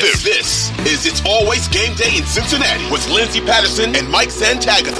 [0.00, 4.92] This, this is It's Always Game Day in Cincinnati with Lindsay Patterson and Mike Santagata.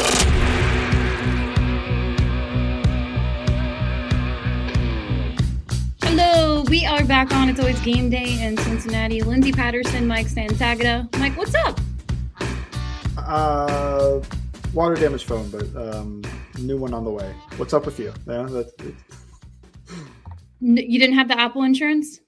[6.03, 9.23] Hello, we are back on It's Always Game Day in Cincinnati.
[9.23, 11.09] Lindsay Patterson, Mike Santagata.
[11.19, 11.81] Mike, what's up?
[13.17, 14.21] Uh,
[14.73, 16.23] water damage phone, but um,
[16.59, 17.35] new one on the way.
[17.57, 18.13] What's up with you?
[18.27, 18.71] Yeah, that,
[20.63, 22.21] N- You didn't have the Apple insurance?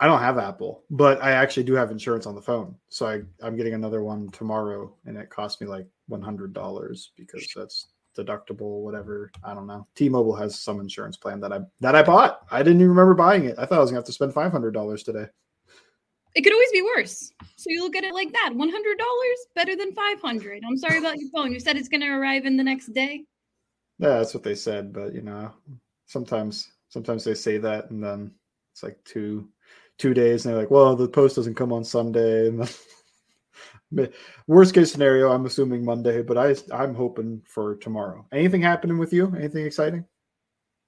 [0.00, 2.74] I don't have Apple, but I actually do have insurance on the phone.
[2.88, 7.12] So I, I'm getting another one tomorrow, and it cost me like one hundred dollars
[7.16, 9.30] because that's deductible, whatever.
[9.44, 9.86] I don't know.
[9.94, 12.40] T-Mobile has some insurance plan that I that I bought.
[12.50, 13.54] I didn't even remember buying it.
[13.58, 15.26] I thought I was gonna have to spend five hundred dollars today.
[16.34, 17.30] It could always be worse.
[17.56, 18.50] So you look at it like that.
[18.54, 18.74] $100
[19.54, 21.52] better than 500 I'm sorry about your phone.
[21.52, 23.24] You said it's going to arrive in the next day.
[24.00, 24.92] Yeah, that's what they said.
[24.92, 25.52] But you know,
[26.06, 28.32] sometimes sometimes they say that, and then
[28.72, 29.48] it's like two
[29.98, 32.50] two days, and they're like, "Well, the post doesn't come on Sunday."
[33.96, 34.10] And
[34.46, 38.26] worst case scenario, I'm assuming Monday, but I I'm hoping for tomorrow.
[38.32, 39.32] Anything happening with you?
[39.36, 40.04] Anything exciting?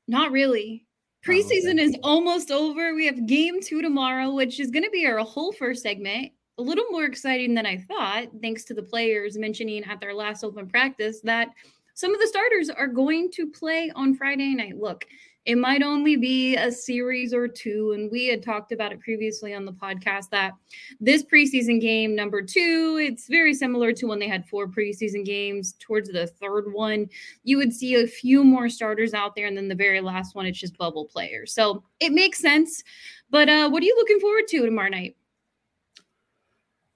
[0.08, 0.86] Not really.
[1.28, 1.40] Oh, okay.
[1.40, 2.94] Preseason is almost over.
[2.94, 6.32] We have game two tomorrow, which is going to be our whole first segment.
[6.58, 10.42] A little more exciting than I thought, thanks to the players mentioning at their last
[10.42, 11.48] open practice that
[11.94, 14.76] some of the starters are going to play on Friday night.
[14.76, 15.06] Look,
[15.46, 17.92] it might only be a series or two.
[17.92, 20.54] And we had talked about it previously on the podcast that
[21.00, 25.74] this preseason game, number two, it's very similar to when they had four preseason games.
[25.78, 27.08] Towards the third one,
[27.44, 29.46] you would see a few more starters out there.
[29.46, 31.52] And then the very last one, it's just bubble players.
[31.54, 32.82] So it makes sense.
[33.30, 35.16] But uh, what are you looking forward to tomorrow night?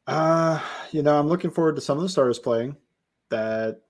[0.08, 2.76] Uh, you know, I'm looking forward to some of the starters playing.
[3.28, 3.82] That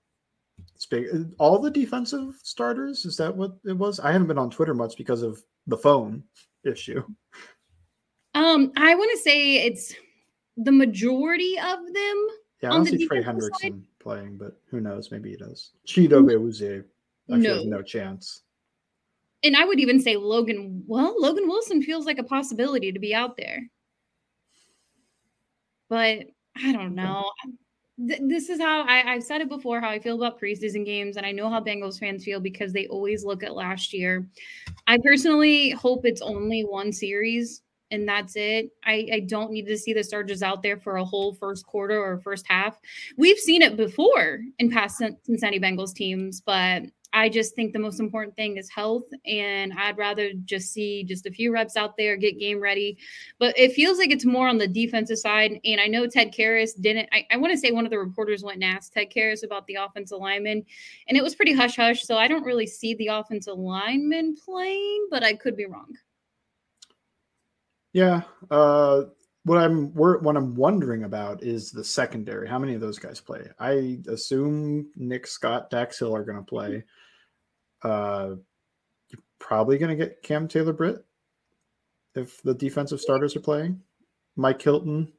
[0.91, 1.07] speak
[1.39, 3.05] all the defensive starters.
[3.05, 3.99] Is that what it was?
[3.99, 6.23] I haven't been on Twitter much because of the phone
[6.65, 7.03] issue.
[8.33, 9.93] Um, I want to say it's
[10.57, 12.27] the majority of them.
[12.61, 13.81] Yeah, I on don't see Trey Hendrickson side?
[13.99, 15.11] playing, but who knows?
[15.11, 15.71] Maybe he does.
[15.87, 16.83] Chidobe Awuzie,
[17.31, 17.63] I No.
[17.63, 18.43] no chance.
[19.43, 20.83] And I would even say Logan.
[20.85, 23.67] Well, Logan Wilson feels like a possibility to be out there.
[25.89, 26.27] But
[26.63, 27.31] I don't know.
[27.97, 31.17] Th- This is how I, I've said it before how I feel about preseason games,
[31.17, 34.27] and I know how Bengals fans feel because they always look at last year.
[34.87, 37.61] I personally hope it's only one series
[37.91, 38.69] and that's it.
[38.85, 42.01] I, I don't need to see the Chargers out there for a whole first quarter
[42.01, 42.79] or first half.
[43.17, 47.79] We've seen it before in past Cin- Cincinnati Bengals teams, but I just think the
[47.79, 51.97] most important thing is health, and I'd rather just see just a few reps out
[51.97, 52.97] there, get game ready.
[53.37, 55.59] But it feels like it's more on the defensive side.
[55.65, 57.09] And I know Ted Karras didn't.
[57.11, 59.67] I, I want to say one of the reporters went and asked Ted Karras about
[59.67, 60.63] the offensive lineman,
[61.07, 62.05] and it was pretty hush hush.
[62.05, 65.93] So I don't really see the offensive lineman playing, but I could be wrong.
[67.93, 68.21] Yeah.
[68.49, 69.03] Uh,
[69.43, 72.47] what I'm what I'm wondering about is the secondary.
[72.47, 73.47] How many of those guys play?
[73.59, 76.83] I assume Nick Scott, Dax Hill are going to play.
[77.83, 78.35] Uh,
[79.09, 81.03] you probably going to get Cam Taylor Britt
[82.15, 83.81] if the defensive starters are playing.
[84.35, 85.11] Mike Hilton,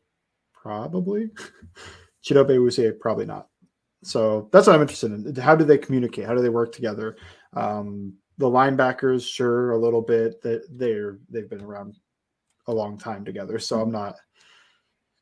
[0.53, 1.31] probably.
[2.25, 3.49] Chidobe Awuzie, probably not.
[4.05, 5.35] So that's what I'm interested in.
[5.37, 6.27] How do they communicate?
[6.27, 7.17] How do they work together?
[7.55, 10.43] Um, the linebackers, sure, a little bit.
[10.43, 11.97] That they're they've been around
[12.67, 14.17] a long time together, so I'm not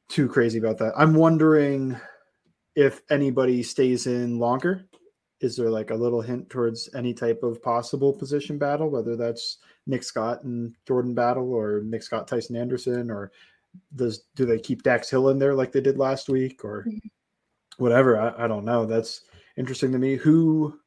[0.08, 0.94] too crazy about that.
[0.96, 1.98] I'm wondering
[2.74, 4.86] if anybody stays in longer.
[5.40, 9.58] Is there like a little hint towards any type of possible position battle, whether that's
[9.86, 13.32] Nick Scott and Jordan Battle or Nick Scott Tycen Anderson, or
[13.94, 17.08] does do they keep Dax Hill in there like they did last week, or mm-hmm.
[17.78, 18.20] whatever?
[18.20, 18.84] I, I don't know.
[18.84, 19.22] That's
[19.56, 20.16] interesting to me.
[20.16, 20.78] Who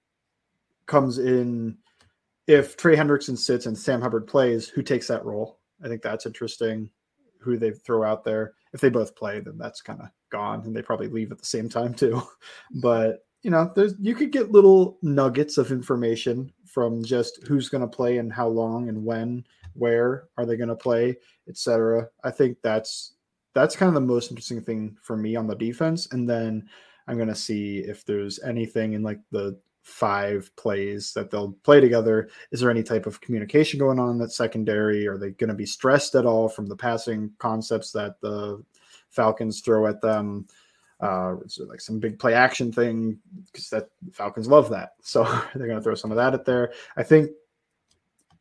[0.85, 1.77] comes in
[2.47, 4.67] if Trey Hendrickson sits and Sam Hubbard plays?
[4.67, 5.59] Who takes that role?
[5.83, 6.89] I think that's interesting.
[7.39, 8.53] Who they throw out there?
[8.73, 11.45] If they both play, then that's kind of gone, and they probably leave at the
[11.45, 12.21] same time too.
[12.81, 17.81] But you know, there's you could get little nuggets of information from just who's going
[17.81, 21.17] to play and how long and when, where are they going to play,
[21.47, 22.07] etc.
[22.23, 23.13] I think that's
[23.53, 26.67] that's kind of the most interesting thing for me on the defense, and then
[27.07, 31.81] I'm going to see if there's anything in like the five plays that they'll play
[31.81, 32.29] together.
[32.51, 35.05] Is there any type of communication going on in that secondary?
[35.05, 38.63] Are they going to be stressed at all from the passing concepts that the
[39.09, 40.47] Falcons throw at them?
[41.03, 41.35] Uh,
[41.67, 43.19] like some big play action thing
[43.51, 44.91] because that Falcons love that.
[45.03, 45.23] So
[45.53, 46.71] they're going to throw some of that at there.
[46.95, 47.31] I think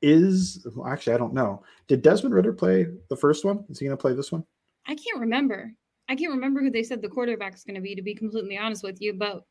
[0.00, 1.62] is well, actually I don't know.
[1.88, 3.64] Did Desmond Ridder play the first one?
[3.68, 4.44] Is he going to play this one?
[4.86, 5.72] I can't remember.
[6.08, 7.94] I can't remember who they said the quarterback's going to be.
[7.94, 9.44] To be completely honest with you, but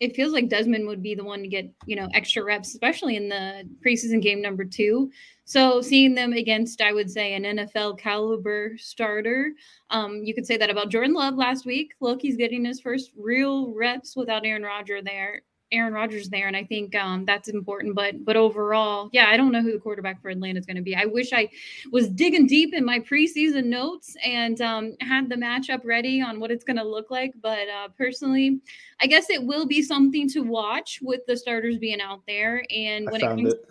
[0.00, 3.16] it feels like Desmond would be the one to get, you know, extra reps, especially
[3.16, 5.10] in the preseason game number two.
[5.44, 9.52] So seeing them against, I would say, an NFL caliber starter.
[9.90, 11.94] Um, you could say that about Jordan Love last week.
[12.00, 15.42] Look, he's getting his first real reps without Aaron Rodgers there.
[15.70, 17.94] Aaron Rodgers there, and I think um, that's important.
[17.94, 20.82] But but overall, yeah, I don't know who the quarterback for Atlanta is going to
[20.82, 20.96] be.
[20.96, 21.48] I wish I
[21.92, 26.50] was digging deep in my preseason notes and um, had the matchup ready on what
[26.50, 27.34] it's going to look like.
[27.42, 28.60] But uh, personally,
[29.00, 32.64] I guess it will be something to watch with the starters being out there.
[32.70, 33.68] And when it comes, it.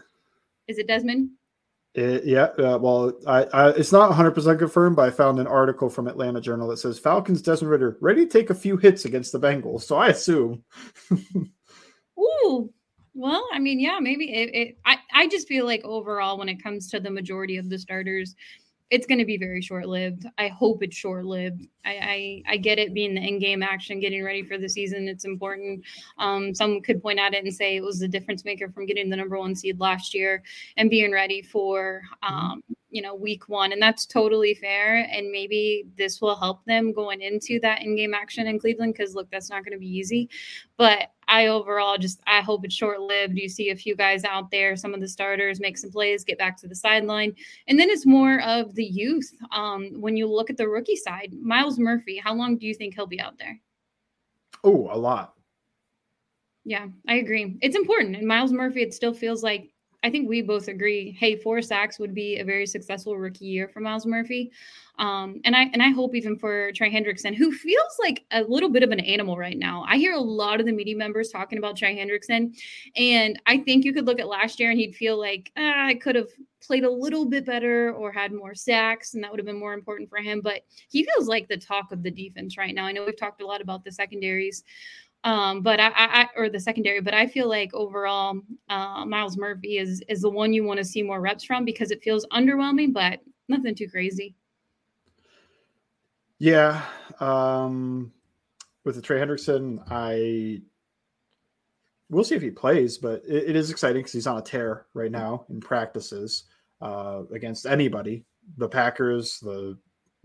[0.67, 1.31] is it Desmond?
[1.97, 5.89] It, yeah, uh, well, I, I, it's not 100% confirmed, but I found an article
[5.89, 9.31] from Atlanta Journal that says Falcons Desmond Ridder ready to take a few hits against
[9.31, 9.81] the Bengals.
[9.81, 10.63] So I assume
[12.19, 12.73] Ooh,
[13.13, 16.61] well, I mean, yeah, maybe it, it, I, I just feel like overall, when it
[16.61, 18.35] comes to the majority of the starters,
[18.89, 20.25] it's going to be very short lived.
[20.37, 21.67] I hope it's short lived.
[21.85, 25.07] I, I, I get it being the in game action, getting ready for the season.
[25.07, 25.83] It's important.
[26.17, 29.09] Um, some could point at it and say it was the difference maker from getting
[29.09, 30.41] the number one seed last year
[30.77, 32.35] and being ready for mm-hmm.
[32.35, 36.93] um, you know week one and that's totally fair and maybe this will help them
[36.93, 40.29] going into that in-game action in cleveland because look that's not going to be easy
[40.77, 43.37] but i overall just i hope it's short-lived.
[43.37, 46.37] You see a few guys out there some of the starters make some plays get
[46.37, 47.35] back to the sideline.
[47.67, 51.33] And then it's more of the youth um, when you look at the rookie side.
[51.41, 53.59] Myles murphy how long do you think he'll be out there?
[54.63, 55.33] Oh a lot.
[56.65, 57.57] Yeah i agree.
[57.61, 58.15] It's important.
[58.15, 59.71] And Myles murphy it still feels like
[60.07, 61.11] I think we both agree.
[61.19, 64.53] Hey, four sacks would be a very successful rookie year for Myles Murphy,
[64.99, 68.69] um, and I and I hope even for Trey Hendrickson, who feels like a little
[68.69, 69.83] bit of an animal right now.
[69.85, 72.57] I hear a lot of the media members talking about Trey Hendrickson,
[72.95, 75.95] and I think you could look at last year and he'd feel like ah, I
[75.95, 76.29] could have
[76.61, 79.73] played a little bit better or had more sacks, and that would have been more
[79.73, 80.39] important for him.
[80.39, 82.85] But he feels like the talk of the defense right now.
[82.85, 84.63] I know we've talked a lot about the secondaries
[85.23, 89.77] um, but I, I, or the secondary, but I feel like overall, uh, Myles Murphy
[89.77, 92.93] is is the one you want to see more reps from because it feels underwhelming,
[92.93, 93.19] but
[93.49, 94.35] nothing too crazy.
[96.39, 96.83] Yeah,
[97.19, 98.11] um,
[98.85, 100.61] with the Trey Hendrickson, I
[102.09, 104.85] we'll see if he plays, but it, it is exciting because he's on a tear
[104.93, 106.43] right now in practices
[106.81, 108.23] uh, against anybody,
[108.57, 109.77] the Packers, the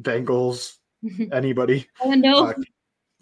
[0.03, 0.77] Bengals,
[1.33, 1.87] anybody.
[2.03, 2.47] Oh no.
[2.47, 2.55] Uh,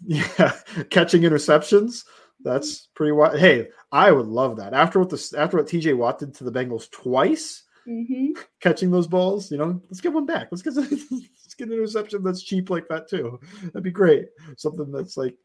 [0.05, 0.53] yeah,
[0.89, 2.03] catching interceptions.
[2.43, 3.37] That's pretty wild.
[3.37, 4.73] Hey, I would love that.
[4.73, 8.31] After what the after what TJ Watt did to the Bengals twice, mm-hmm.
[8.59, 10.47] catching those balls, you know, let's get one back.
[10.51, 13.39] Let's get let's get an interception that's cheap like that too.
[13.65, 14.27] That'd be great.
[14.57, 15.35] Something that's like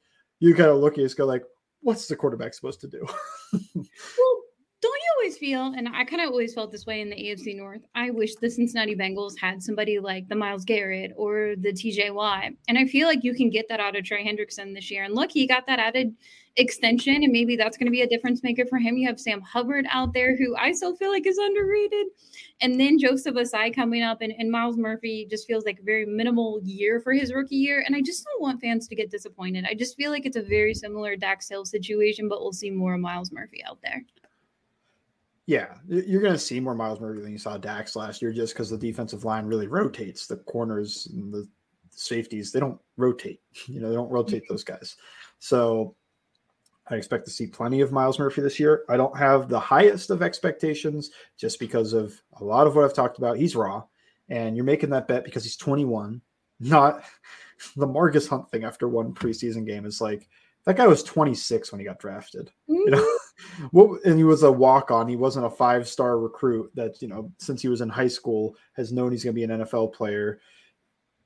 [0.40, 1.44] you kind of look at it, go like,
[1.80, 3.06] what's the quarterback supposed to do?
[3.74, 4.35] well,
[5.26, 7.80] always feel, and I kind of always felt this way in the AFC North.
[7.96, 12.52] I wish the Cincinnati Bengals had somebody like the Myles Garrett or the TJ Watt.
[12.68, 15.02] And I feel like you can get that out of Trey Hendrickson this year.
[15.02, 16.14] And look, he got that added
[16.54, 18.96] extension, and maybe that's going to be a difference maker for him.
[18.96, 22.06] You have Sam Hubbard out there, who I still feel like is underrated.
[22.60, 26.06] And then Joseph Ossai coming up, and, and Myles Murphy just feels like a very
[26.06, 27.82] minimal year for his rookie year.
[27.84, 29.66] And I just don't want fans to get disappointed.
[29.68, 32.94] I just feel like it's a very similar Dax Hill situation, but we'll see more
[32.94, 34.04] of Myles Murphy out there.
[35.46, 38.52] Yeah, you're going to see more Myles Murphy than you saw Dax last year, just
[38.52, 40.26] because the defensive line really rotates.
[40.26, 41.48] The corners and the
[41.90, 43.40] safeties they don't rotate.
[43.68, 44.96] You know, they don't rotate those guys.
[45.38, 45.94] So
[46.88, 48.84] I expect to see plenty of Myles Murphy this year.
[48.88, 52.94] I don't have the highest of expectations just because of a lot of what I've
[52.94, 53.36] talked about.
[53.36, 53.84] He's raw,
[54.28, 56.20] and you're making that bet because he's 21,
[56.60, 57.02] not
[57.76, 60.28] the Margus Hunt thing after one preseason game is like
[60.64, 62.50] that guy was 26 when he got drafted.
[62.66, 63.25] You know, mm-hmm.
[63.60, 64.08] Mm-hmm.
[64.08, 65.08] and he was a walk on.
[65.08, 68.56] He wasn't a five star recruit that, you know, since he was in high school
[68.74, 70.40] has known he's going to be an NFL player.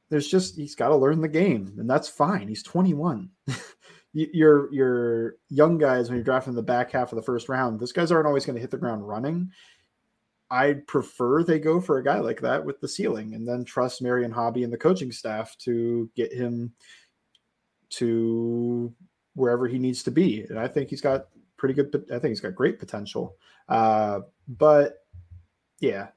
[0.09, 2.49] There's just he's got to learn the game, and that's fine.
[2.49, 3.31] He's 21.
[4.13, 7.93] your your young guys when you're drafting the back half of the first round, those
[7.93, 9.51] guys aren't always going to hit the ground running.
[10.51, 14.03] I'd prefer they go for a guy like that with the ceiling and then trust
[14.03, 16.73] Marion Hobby and the coaching staff to get him
[17.91, 18.93] to
[19.35, 20.43] wherever he needs to be.
[20.43, 21.29] And I think he's got
[21.61, 23.37] pretty good, I think he's got great potential.
[23.69, 25.05] Uh, but
[25.79, 26.09] yeah,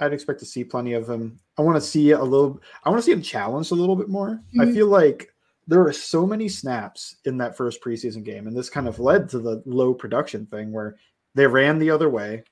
[0.00, 1.38] I'd expect to see plenty of him.
[1.56, 4.08] I want to see a little, I want to see him challenged a little bit
[4.08, 4.42] more.
[4.48, 4.60] Mm-hmm.
[4.60, 5.32] I feel like
[5.68, 9.28] there were so many snaps in that first preseason game, and this kind of led
[9.30, 10.96] to the low production thing where
[11.34, 12.42] they ran the other way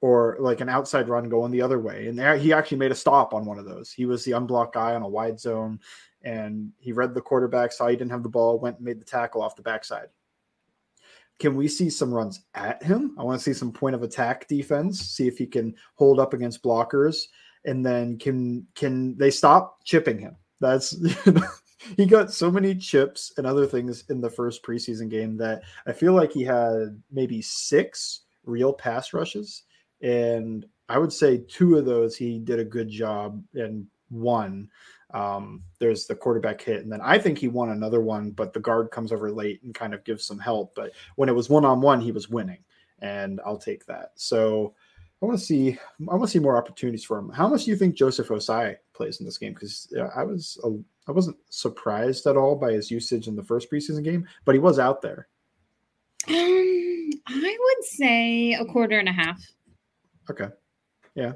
[0.00, 2.08] or like an outside run going the other way.
[2.08, 3.92] And there, he actually made a stop on one of those.
[3.92, 5.78] He was the unblocked guy on a wide zone,
[6.22, 9.04] and he read the quarterback, saw he didn't have the ball, went and made the
[9.04, 10.08] tackle off the backside.
[11.42, 13.16] Can we see some runs at him?
[13.18, 16.34] I want to see some point of attack defense, see if he can hold up
[16.34, 17.24] against blockers,
[17.64, 20.36] and then can can they stop chipping him?
[20.60, 20.96] That's
[21.96, 25.92] he got so many chips and other things in the first preseason game that I
[25.92, 29.64] feel like he had maybe six real pass rushes
[30.00, 34.68] and I would say two of those he did a good job, and one
[35.12, 38.60] um, there's the quarterback hit, and then I think he won another one, but the
[38.60, 40.74] guard comes over late and kind of gives some help.
[40.74, 42.64] But when it was one on one, he was winning,
[43.00, 44.12] and I'll take that.
[44.16, 44.74] So
[45.22, 45.78] I want to see
[46.10, 47.30] I want to see more opportunities for him.
[47.30, 49.54] How much do you think Joseph Ossai plays in this game?
[49.54, 50.70] Because I was a,
[51.08, 54.58] I wasn't surprised at all by his usage in the first preseason game, but he
[54.58, 55.28] was out there.
[56.28, 59.40] Um, I would say a quarter and a half.
[60.30, 60.48] Okay.
[61.14, 61.32] Yeah,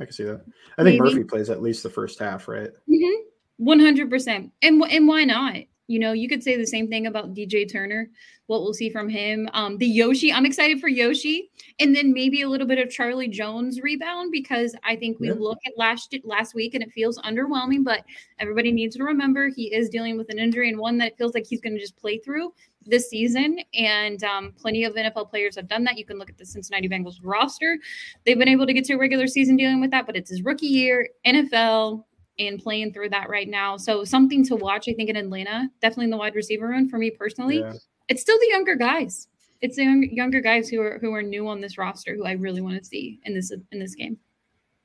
[0.00, 0.42] I can see that.
[0.78, 1.14] I think Maybe.
[1.14, 2.70] Murphy plays at least the first half, right?
[2.90, 3.22] Mm-hmm.
[3.58, 4.52] One hundred percent.
[4.62, 5.56] And and why not?
[5.88, 8.08] You know, you could say the same thing about DJ Turner.
[8.46, 9.48] What we'll see from him.
[9.54, 10.32] Um, the Yoshi.
[10.32, 14.76] I'm excited for Yoshi, and then maybe a little bit of Charlie Jones rebound because
[14.84, 15.34] I think we yeah.
[15.38, 17.84] look at last last week and it feels underwhelming.
[17.84, 18.04] But
[18.38, 21.34] everybody needs to remember he is dealing with an injury and one that it feels
[21.34, 22.52] like he's going to just play through
[22.84, 25.96] this season, and um, plenty of NFL players have done that.
[25.96, 27.78] You can look at the Cincinnati Bengals roster;
[28.24, 30.42] they've been able to get to a regular season dealing with that, but it's his
[30.42, 32.04] rookie year, NFL,
[32.38, 33.76] and playing through that right now.
[33.76, 34.88] So something to watch.
[34.88, 37.60] I think in Atlanta, definitely in the wide receiver room for me personally.
[37.60, 37.72] Yeah.
[38.08, 39.28] It's still the younger guys.
[39.60, 42.60] It's the younger guys who are who are new on this roster who I really
[42.60, 44.18] want to see in this in this game.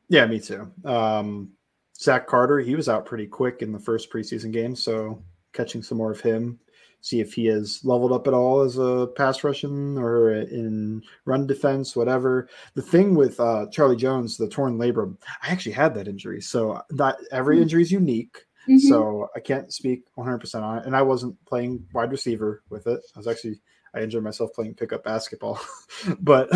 [0.09, 0.71] Yeah, me too.
[0.85, 1.51] Um,
[1.95, 5.97] Zach Carter, he was out pretty quick in the first preseason game, so catching some
[5.97, 6.59] more of him
[7.07, 11.47] see if he has leveled up at all as a pass rushing or in run
[11.47, 12.49] defense, whatever.
[12.73, 16.41] The thing with uh, Charlie Jones, the torn labrum, I actually had that injury.
[16.41, 17.63] So that every mm-hmm.
[17.63, 18.45] injury is unique.
[18.67, 18.89] Mm-hmm.
[18.89, 20.85] So I can't speak 100% on it.
[20.85, 22.99] And I wasn't playing wide receiver with it.
[23.15, 23.61] I was actually,
[23.93, 25.59] I enjoyed myself playing pickup basketball.
[26.19, 26.49] but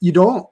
[0.00, 0.46] you don't,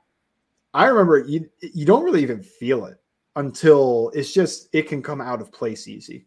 [0.74, 2.98] I remember you, you don't really even feel it
[3.36, 6.26] until it's just, it can come out of place easy.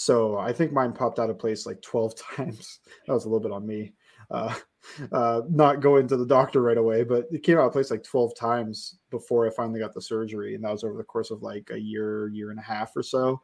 [0.00, 2.80] So I think mine popped out of place like 12 times.
[3.06, 3.92] that was a little bit on me.
[4.30, 4.54] Uh,
[5.12, 8.02] uh, not going to the doctor right away, but it came out of place like
[8.02, 10.54] 12 times before I finally got the surgery.
[10.54, 13.02] And that was over the course of like a year, year and a half or
[13.02, 13.42] so.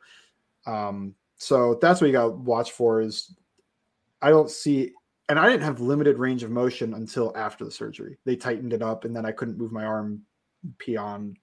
[0.66, 3.36] Um, so that's what you got to watch for is
[4.22, 4.92] I don't see,
[5.28, 8.16] and I didn't have limited range of motion until after the surgery.
[8.24, 10.22] They tightened it up and then I couldn't move my arm
[10.78, 11.36] beyond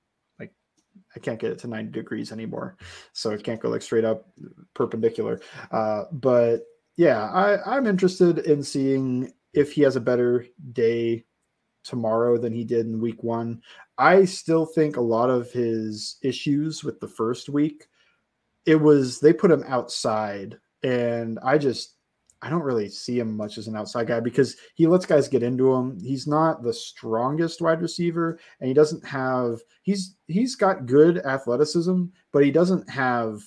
[1.16, 2.78] I can't get it to 90 degrees anymore.
[3.14, 4.28] So it can't go like straight up
[4.74, 5.42] perpendicular.
[5.72, 6.64] Uh, but
[6.98, 11.26] yeah, I, I'm interested in seeing if he has a better day
[11.84, 13.62] tomorrow than he did in week one.
[13.98, 17.88] I still think a lot of his issues with the first week,
[18.66, 20.58] it was they put him outside.
[20.82, 21.96] And I just
[22.44, 25.44] I don't really see him much as an outside guy because he lets guys get
[25.44, 25.98] into him.
[26.02, 32.04] He's not the strongest wide receiver, and he doesn't have he's he's got good athleticism,
[32.34, 33.42] but he doesn't have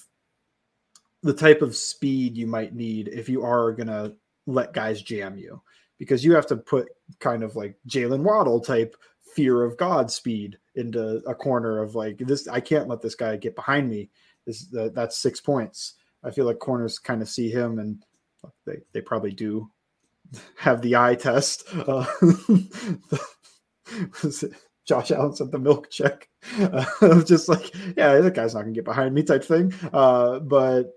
[1.23, 4.15] the type of speed you might need if you are gonna
[4.47, 5.61] let guys jam you
[5.99, 6.89] because you have to put
[7.21, 8.97] kind of like Jaylen Waddle type
[9.35, 12.49] fear of God speed into a corner of like this.
[12.49, 14.09] I can't let this guy get behind me.
[14.47, 15.95] This uh, that's six points.
[16.25, 18.03] I feel like corners kind of see him and
[18.67, 19.71] they they probably do
[20.57, 21.65] have the eye test.
[21.75, 22.05] Uh,
[24.87, 26.29] Josh Allen sent the milk check
[26.59, 29.73] uh, just like, yeah, that guy's not gonna get behind me type thing.
[29.93, 30.93] Uh, but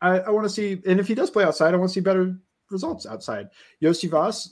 [0.00, 2.00] I, I want to see, and if he does play outside, I want to see
[2.00, 2.36] better
[2.70, 3.48] results outside.
[3.82, 4.50] Iosivas,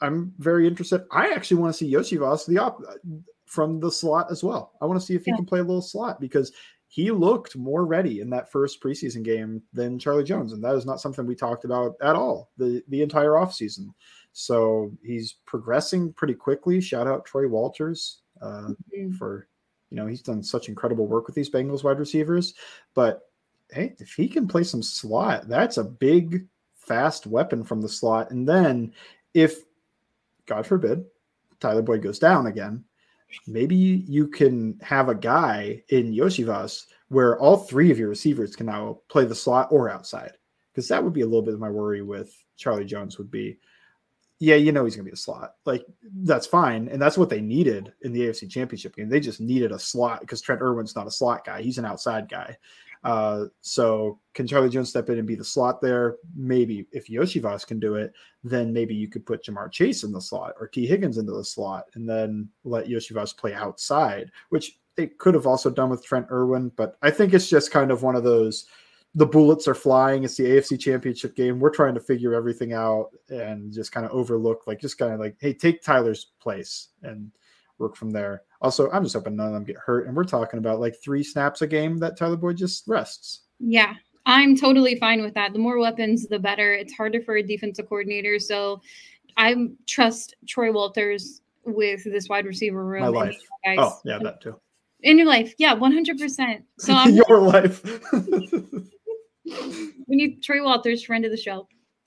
[0.00, 1.04] I'm very interested.
[1.12, 2.82] I actually want to see Iosivas the op
[3.46, 4.72] from the slot as well.
[4.80, 5.36] I want to see if he yeah.
[5.36, 6.52] can play a little slot because
[6.92, 10.84] he looked more ready in that first preseason game than Charlie Jones, and that is
[10.84, 13.90] not something we talked about at all the the entire offseason.
[14.32, 16.80] So he's progressing pretty quickly.
[16.80, 19.12] Shout out Troy Walters uh, mm-hmm.
[19.12, 19.46] for
[19.90, 22.54] you know he's done such incredible work with these Bengals wide receivers.
[22.92, 23.20] But
[23.70, 26.44] hey, if he can play some slot, that's a big
[26.74, 28.32] fast weapon from the slot.
[28.32, 28.92] And then
[29.32, 29.60] if
[30.46, 31.04] God forbid
[31.60, 32.82] Tyler Boyd goes down again,
[33.46, 38.66] maybe you can have a guy in Iosivas where all three of your receivers can
[38.66, 40.32] now play the slot or outside.
[40.72, 43.58] Because that would be a little bit of my worry with Charlie Jones would be,
[44.38, 45.54] yeah, you know he's gonna be a slot.
[45.66, 45.84] Like
[46.22, 46.88] that's fine.
[46.88, 49.08] And that's what they needed in the AFC championship game.
[49.08, 52.28] They just needed a slot because Trent Irwin's not a slot guy, he's an outside
[52.28, 52.56] guy.
[53.02, 56.16] Uh, so can Charlie Jones step in and be the slot there?
[56.34, 58.12] Maybe if Iosivas can do it,
[58.44, 61.44] then maybe you could put Ja'Marr Chase in the slot or Tee Higgins into the
[61.44, 66.26] slot and then let Iosivas play outside, which they could have also done with Trent
[66.30, 66.70] Irwin.
[66.76, 68.66] But I think it's just kind of one of those
[69.14, 70.22] the bullets are flying.
[70.24, 71.58] It's the AFC championship game.
[71.58, 75.18] We're trying to figure everything out and just kind of overlook, like, just kind of
[75.18, 77.32] like, hey, take Tyler's place and
[77.80, 78.42] work from there.
[78.60, 80.06] Also, I'm just hoping none of them get hurt.
[80.06, 83.40] And we're talking about like three snaps a game that Tyler Boyd just rests.
[83.58, 83.94] Yeah,
[84.26, 85.52] I'm totally fine with that.
[85.52, 86.74] The more weapons, the better.
[86.74, 88.38] It's harder for a defensive coordinator.
[88.38, 88.80] So
[89.36, 89.56] I
[89.86, 93.02] trust Troy Walters with this wide receiver room.
[93.02, 93.38] My life.
[93.64, 93.78] Guys.
[93.80, 94.60] Oh, yeah, that too.
[95.02, 95.54] In your life.
[95.58, 96.62] Yeah, 100%.
[96.78, 97.82] So I'm your life.
[99.44, 101.66] we need Troy Walters, friend of the show.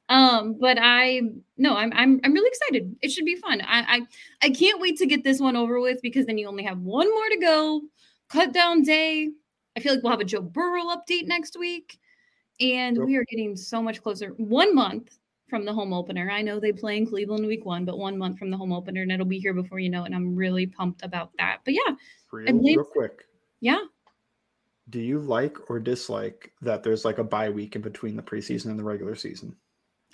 [0.09, 1.21] Um, but I
[1.57, 2.95] no, I'm I'm I'm really excited.
[3.01, 3.61] It should be fun.
[3.61, 4.01] I I
[4.41, 7.09] I can't wait to get this one over with because then you only have one
[7.09, 7.81] more to go.
[8.29, 9.29] Cut down day.
[9.75, 11.99] I feel like we'll have a Joe Burrow update next week.
[12.59, 14.29] And we are getting so much closer.
[14.37, 15.17] One month
[15.49, 16.29] from the home opener.
[16.31, 19.01] I know they play in Cleveland week one, but one month from the home opener,
[19.01, 20.07] and it'll be here before you know it.
[20.07, 21.59] And I'm really pumped about that.
[21.65, 21.95] But yeah,
[22.31, 23.25] real, real quick.
[23.59, 23.81] Yeah.
[24.89, 28.71] Do you like or dislike that there's like a bye week in between the preseason
[28.71, 29.55] and the regular season?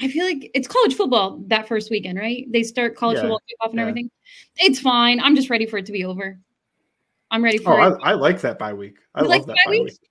[0.02, 2.46] I feel like it's college football that first weekend, right?
[2.52, 3.82] They start college yeah, football kickoff and yeah.
[3.82, 4.12] everything.
[4.58, 5.20] It's fine.
[5.20, 6.40] I'm just ready for it to be over.
[7.32, 8.00] I'm ready oh, for oh, it.
[8.02, 8.98] I, I like that bye week.
[9.14, 9.84] I you love like that bye week?
[9.84, 10.10] week?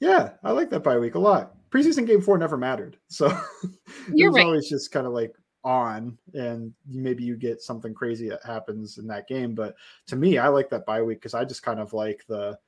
[0.00, 1.54] Yeah, I like that bye week a lot.
[1.70, 2.96] Preseason game four never mattered.
[3.08, 4.44] So it was right.
[4.44, 9.06] always just kind of like on and maybe you get something crazy that happens in
[9.08, 9.54] that game.
[9.54, 9.74] But
[10.06, 12.58] to me, I like that bye week because I just kind of like the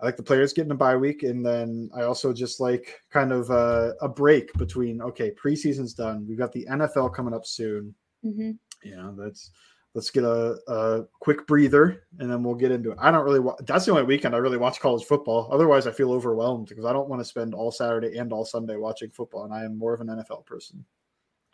[0.00, 3.32] I like the players getting a bye week, and then I also just like kind
[3.32, 6.26] of a, a break between okay, preseason's done.
[6.28, 7.94] We've got the NFL coming up soon.
[8.24, 8.52] Mm-hmm.
[8.82, 9.50] You know, that's
[9.94, 12.98] let's get a, a quick breather, and then we'll get into it.
[13.00, 13.40] I don't really.
[13.40, 15.48] Wa- that's the only weekend I really watch college football.
[15.52, 18.76] Otherwise, I feel overwhelmed because I don't want to spend all Saturday and all Sunday
[18.76, 20.84] watching football, and I am more of an NFL person.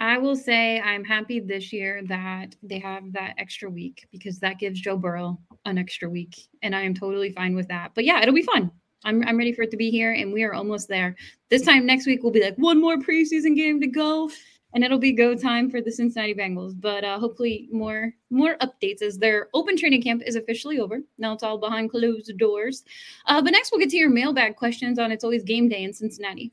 [0.00, 4.58] I will say I'm happy this year that they have that extra week because that
[4.58, 7.92] gives Joe Burrow an extra week, and I am totally fine with that.
[7.94, 8.70] But yeah, it'll be fun.
[9.04, 11.16] I'm, I'm ready for it to be here, and we are almost there.
[11.50, 14.30] This time next week we'll be like one more preseason game to go,
[14.72, 16.72] and it'll be go time for the Cincinnati Bengals.
[16.80, 21.00] But uh, hopefully, more more updates as their open training camp is officially over.
[21.18, 22.84] Now it's all behind closed doors.
[23.26, 25.92] Uh, but next, we'll get to your mailbag questions on It's Always Game Day in
[25.92, 26.52] Cincinnati.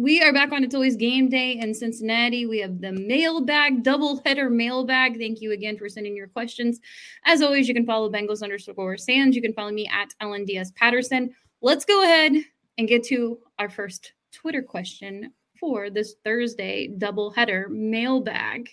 [0.00, 2.46] We are back on It's Always Game Day in Cincinnati.
[2.46, 5.18] We have the mailbag, double header mailbag.
[5.18, 6.80] Thank you again for sending your questions.
[7.26, 9.36] As always, you can follow Bengals underscore Sans.
[9.36, 11.34] You can follow me at LNDS Patterson.
[11.60, 12.32] Let's go ahead
[12.78, 18.70] and get to our first Twitter question for this Thursday double header mailbag.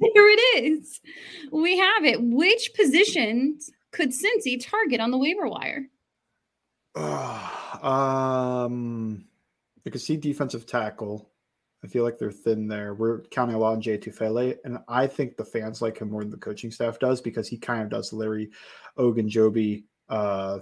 [0.00, 1.00] Here it is.
[1.52, 2.20] We have it.
[2.20, 5.86] Which positions could Cincy target on the waiver wire?
[6.96, 9.26] Uh, um
[9.86, 11.30] I could see defensive tackle.
[11.84, 12.94] I feel like they're thin there.
[12.94, 16.22] We're counting a lot on Jay Tufele, and I think the fans like him more
[16.22, 18.50] than the coaching staff does because he kind of does Larry
[18.98, 19.84] Ogunjobi.
[20.08, 20.60] Uh,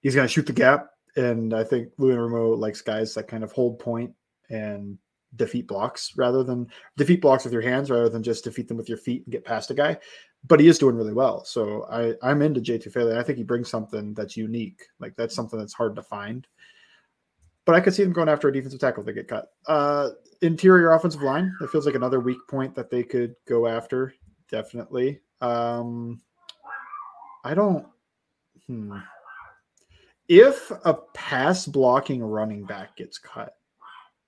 [0.00, 3.42] he's going to shoot the gap, and I think Lou Anarumo likes guys that kind
[3.42, 4.12] of hold point
[4.48, 4.96] and
[5.36, 8.88] defeat blocks rather than defeat blocks with your hands rather than just defeat them with
[8.88, 9.98] your feet and get past a guy.
[10.46, 11.44] But he is doing really well.
[11.44, 13.16] So I, I'm into Jay Tufele.
[13.16, 14.82] I think he brings something that's unique.
[15.00, 16.46] Like that's something that's hard to find.
[17.66, 19.50] But I could see them going after a defensive tackle if they get cut.
[19.66, 20.10] Uh,
[20.42, 21.54] interior offensive line.
[21.60, 24.14] That feels like another weak point that they could go after.
[24.50, 25.20] Definitely.
[25.40, 26.20] Um,
[27.44, 27.86] I don't.
[28.66, 28.98] Hmm.
[30.28, 33.54] If a pass blocking running back gets cut,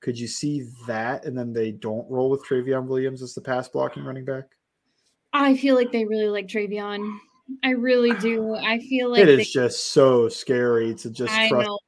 [0.01, 3.69] could you see that and then they don't roll with Trayveon Williams as the pass
[3.69, 4.45] blocking running back?
[5.33, 7.19] I feel like they really like Trayveon.
[7.65, 8.55] I really do.
[8.55, 11.79] I feel like it is they, just so scary to just I trust know.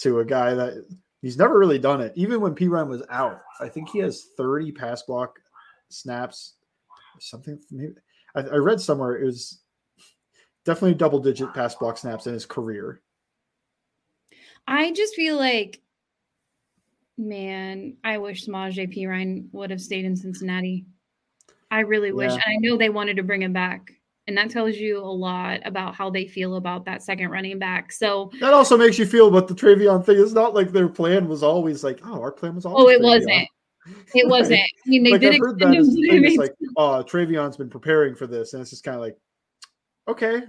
[0.00, 0.84] To a guy that
[1.22, 2.12] he's never really done it.
[2.16, 5.38] Even when Perine was out, I think he has 30 pass block
[5.88, 6.54] snaps,
[7.18, 7.58] something.
[7.70, 7.94] Maybe
[8.34, 9.60] I, I read somewhere it was
[10.64, 13.00] definitely double digit pass block snaps in his career.
[14.68, 15.80] I just feel like,
[17.16, 20.84] man, I wish Samaje Perine would have stayed in Cincinnati.
[21.70, 22.32] I really wish.
[22.32, 22.40] Yeah.
[22.44, 23.92] And I know they wanted to bring him back.
[24.28, 27.92] And that tells you a lot about how they feel about that second running back.
[27.92, 30.18] So, That also makes you feel about the Trayveon thing.
[30.18, 32.84] It's not like their plan was always like, oh, our plan was always.
[32.84, 33.04] oh, it Trayveon.
[33.04, 33.48] wasn't.
[34.14, 34.60] It wasn't.
[34.60, 37.70] I mean, they like did I've heard that as but it like, oh, Trayveon's been
[37.70, 39.16] preparing for this, and it's just kind of like,
[40.08, 40.42] okay,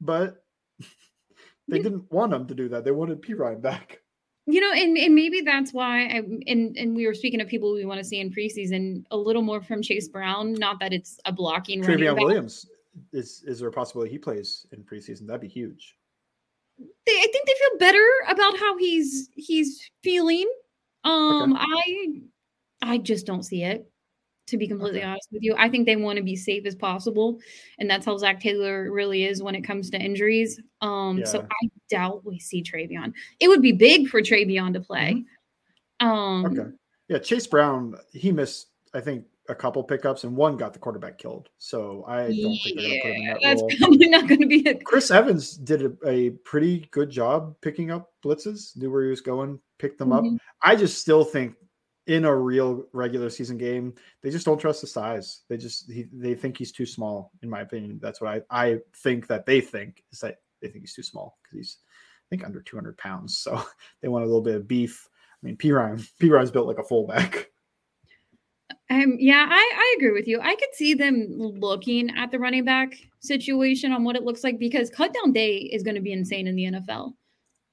[0.00, 0.44] but
[1.68, 2.84] they didn't want him to do that.
[2.84, 4.00] They wanted Perine back.
[4.46, 7.72] you know, and, and maybe that's why I and and we were speaking of people
[7.72, 10.52] we want to see in preseason a little more from Chase Brown.
[10.52, 12.16] Not that it's a blocking running Trayveon.
[12.16, 12.66] Williams
[13.12, 15.26] is is there a possibility he plays in preseason?
[15.26, 15.96] That'd be huge.
[16.78, 20.50] They, I think they feel better about how he's he's feeling.
[21.04, 22.22] Um, I
[22.82, 23.88] I just don't see it.
[24.48, 25.08] To be completely Okay.
[25.08, 27.38] honest with you, I think they want to be safe as possible,
[27.78, 30.60] and that's how Zac Taylor really is when it comes to injuries.
[30.80, 33.14] Um, so I doubt we see Trayveon.
[33.38, 35.24] It would be big for Trayveon to play.
[36.00, 36.58] Um, Mm-hmm.
[36.58, 36.70] Okay.
[37.08, 41.18] Yeah, Chase Brown, he missed, I think, a couple pickups, and one got the quarterback
[41.18, 41.48] killed.
[41.58, 43.70] So I don't think they're gonna put him in yeah, that that's role.
[43.78, 47.90] probably not going to be a Chris Evans did a, a pretty good job picking
[47.90, 50.24] up blitzes, knew where he was going, picked them up.
[50.24, 50.38] Mhm.
[50.62, 51.54] I just still think
[52.06, 55.42] in a real regular season game, they just don't trust the size.
[55.48, 57.98] They just he, they think he's too small, in my opinion.
[58.02, 61.38] That's what I, I think that they think is that they think he's too small
[61.42, 63.38] because he's I think under 200 pounds.
[63.38, 63.62] So
[64.02, 65.08] they want a little bit of beef.
[65.42, 67.50] I mean, Perine, P Ryan's built like a fullback.
[68.92, 70.38] Um, yeah, I, I agree with you.
[70.42, 74.58] I could see them looking at the running back situation on what it looks like
[74.58, 77.14] because cut down day is going to be insane in the NFL.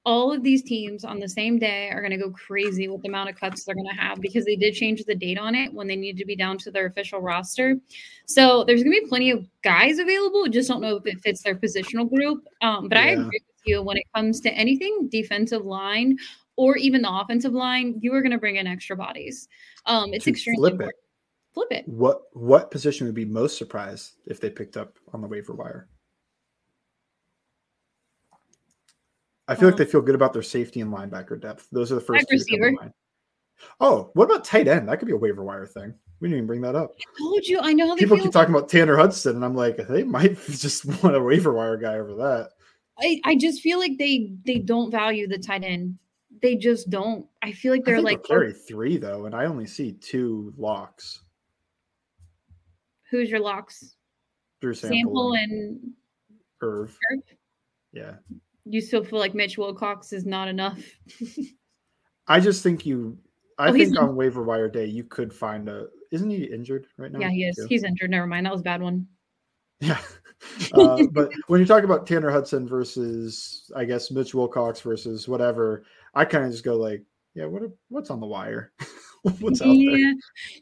[0.06, 3.08] All of these teams on the same day are going to go crazy with the
[3.08, 5.74] amount of cuts they're going to have because they did change the date on it
[5.74, 7.76] when they need to be down to their official roster.
[8.24, 10.48] So there's going to be plenty of guys available.
[10.48, 12.46] Just don't know if it fits their positional group.
[12.62, 16.16] Um, but I agree with you when it comes to anything defensive line
[16.56, 19.48] or even the offensive line, you are going to bring in extra bodies.
[19.84, 20.94] Um, it's extremely flip it.
[21.52, 21.88] Flip it.
[21.88, 25.88] What what position would be most surprised if they picked up on the waiver wire?
[29.48, 31.66] I feel like Um, they feel good about their safety and linebacker depth.
[31.72, 32.92] Those are the first two to come to receiver.
[33.80, 34.88] Oh, what about tight end?
[34.88, 35.92] That could be a waiver wire thing.
[36.20, 36.92] We didn't even bring that up.
[36.98, 37.60] I told you.
[37.60, 40.38] I know how they People keep talking about Tanner Hudson, and I'm like, they might
[40.48, 42.50] just want a waiver wire guy over that.
[42.98, 45.98] I, I just feel like they they don't value the tight end.
[46.42, 47.26] They just don't.
[47.42, 51.22] I feel like they're think like, carry three though, and I only see two locks.
[53.10, 53.94] Who's your locks?
[54.60, 55.80] Drew Sample, Sample and
[56.62, 56.96] Irv.
[57.12, 57.20] Irv?
[57.92, 58.14] Yeah,
[58.64, 60.80] you still feel like Mitch Wilcox is not enough.
[62.28, 63.18] I just think you.
[63.58, 65.88] I Oh, think on- waiver wire day you could find a.
[66.12, 67.20] Isn't he injured right now?
[67.20, 67.56] yeah, he is.
[67.56, 67.66] too?
[67.68, 68.10] He's injured.
[68.10, 68.46] Never mind.
[68.46, 69.06] That was a bad one.
[69.80, 69.98] Yeah.
[70.72, 75.84] Uh, but when you're talking about Tanner Hudson versus, I guess Mitch Wilcox versus whatever,
[76.14, 77.02] I kind of just go like,
[77.34, 78.72] yeah, what what's on the wire?
[79.40, 79.74] what's out there?
[79.74, 80.12] yeah.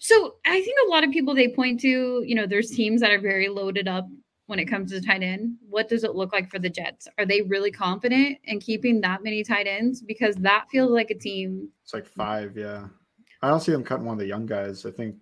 [0.01, 3.11] So I think a lot of people they point to, you know, there's teams that
[3.11, 4.07] are very loaded up
[4.47, 5.57] when it comes to tight end.
[5.69, 7.07] What does it look like for the Jets?
[7.19, 10.03] Are they really confident in keeping that many tight ends?
[10.03, 11.69] Because that feels like a team.
[11.85, 12.87] It's like five, yeah.
[13.43, 14.85] I don't see them cutting one of the young guys.
[14.85, 15.17] I think,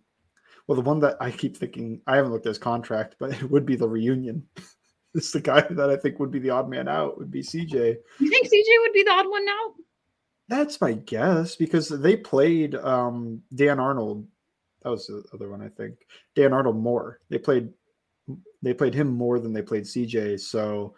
[0.66, 3.50] well, the one that I keep thinking, I haven't looked at his contract, but it
[3.50, 4.46] would be the reunion.
[5.14, 7.96] it's the guy that I think would be the odd man out, would be CJ.
[8.20, 9.74] You think CJ would be the odd one out?
[10.48, 14.26] That's my guess because they played um, Dan Arnold.
[14.82, 15.96] That was the other one, I think.
[16.36, 17.20] Dan Arnold more.
[17.28, 17.70] They played
[18.62, 20.40] they played him more than they played CJ.
[20.40, 20.94] So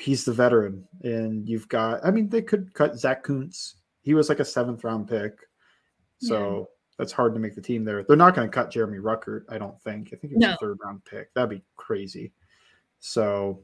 [0.00, 2.04] he's the veteran, and you've got.
[2.04, 3.76] I mean, they could cut Zack Kuntz.
[4.02, 5.38] He was like a seventh round pick,
[6.18, 8.02] so that's hard to make the team there.
[8.02, 9.42] They're not going to cut Jeremy Ruckert.
[9.48, 10.08] I don't think.
[10.12, 10.52] I think he was No.
[10.54, 11.32] a third round pick.
[11.34, 12.32] That'd be crazy.
[12.98, 13.62] So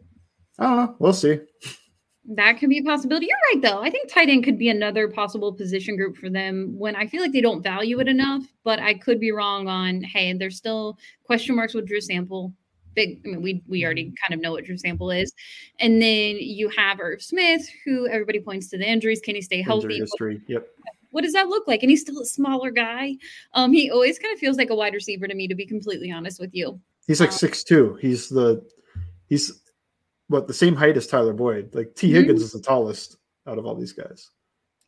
[0.58, 0.96] I don't know.
[0.98, 1.40] We'll see.
[2.28, 3.26] That could be a possibility.
[3.26, 3.80] You're right, though.
[3.80, 7.22] I think tight end could be another possible position group for them when I feel
[7.22, 10.98] like they don't value it enough, but I could be wrong on, hey, there's still
[11.24, 12.52] question marks with Drew Sample.
[12.94, 15.32] Big, I mean, we we already kind of know what Drew Sample is.
[15.78, 19.20] And then you have Irv Smith, who everybody points to the injuries.
[19.20, 19.84] Can he stay healthy?
[19.84, 20.42] Injury history.
[20.48, 20.66] Yep.
[21.10, 21.82] What does that look like?
[21.82, 23.14] And he's still a smaller guy.
[23.54, 26.10] Um, he always kind of feels like a wide receiver to me, to be completely
[26.10, 26.80] honest with you.
[27.06, 27.98] He's like Um, six two.
[28.00, 28.66] He's the
[29.28, 29.62] he's
[30.28, 31.74] what the same height as Tyler Boyd.
[31.74, 32.14] Like T Mhm.
[32.14, 34.30] Higgins is the tallest out of all these guys.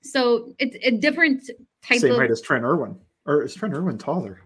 [0.02, 1.48] So it's a different
[1.82, 2.98] type Same of height as Trent Irwin.
[3.26, 4.40] Or is Trent Irwin taller?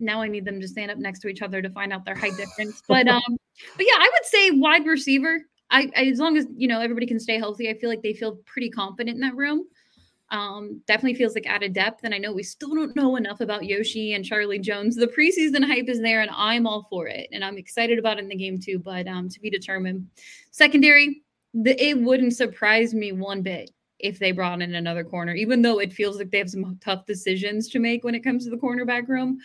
[0.00, 2.16] now I need them to stand up next to each other to find out their
[2.16, 2.82] height difference.
[2.88, 3.22] But um,
[3.76, 5.40] but yeah, I would say wide receiver.
[5.70, 8.12] I, I as long as you know everybody can stay healthy, I feel like they
[8.12, 9.64] feel pretty confident in that room.
[10.34, 13.64] Um, definitely feels like added depth, and I know we still don't know enough about
[13.66, 14.96] Yoshi and Charlie Jones.
[14.96, 18.24] The preseason hype is there, and I'm all for it, and I'm excited about it
[18.24, 18.80] in the game too.
[18.80, 20.08] But um, to be determined.
[20.50, 23.70] Secondary, the, it wouldn't surprise me one bit
[24.00, 27.06] if they brought in another corner, even though it feels like they have some tough
[27.06, 29.38] decisions to make when it comes to the cornerback room.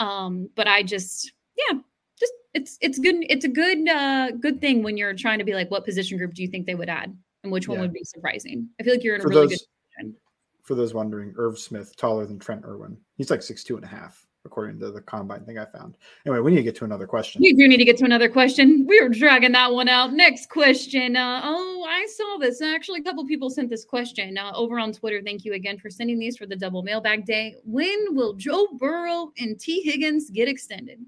[0.00, 1.78] Um, but I just, yeah,
[2.18, 3.14] just it's it's good.
[3.30, 6.34] It's a good uh good thing when you're trying to be like, what position group
[6.34, 7.82] do you think they would add, and which one Yeah.
[7.82, 8.68] would be surprising?
[8.80, 9.66] I feel like you're in a For really those good
[10.00, 10.16] position.
[10.62, 12.96] For those wondering, Irv Smith taller than Trent Irwin.
[13.16, 15.96] He's like six two and a half, according to the combine thing I found.
[16.24, 17.42] Anyway, we need to get to another question.
[17.42, 18.86] We do need to get to another question.
[18.86, 20.12] We were dragging that one out.
[20.12, 21.16] Next question.
[21.16, 22.62] Uh, oh, I saw this.
[22.62, 25.20] Actually, a couple people sent this question uh, over on Twitter.
[25.22, 27.56] Thank you again for sending these for the double mailbag day.
[27.64, 29.82] When will Joe Burrow and T.
[29.82, 31.00] Higgins get extended?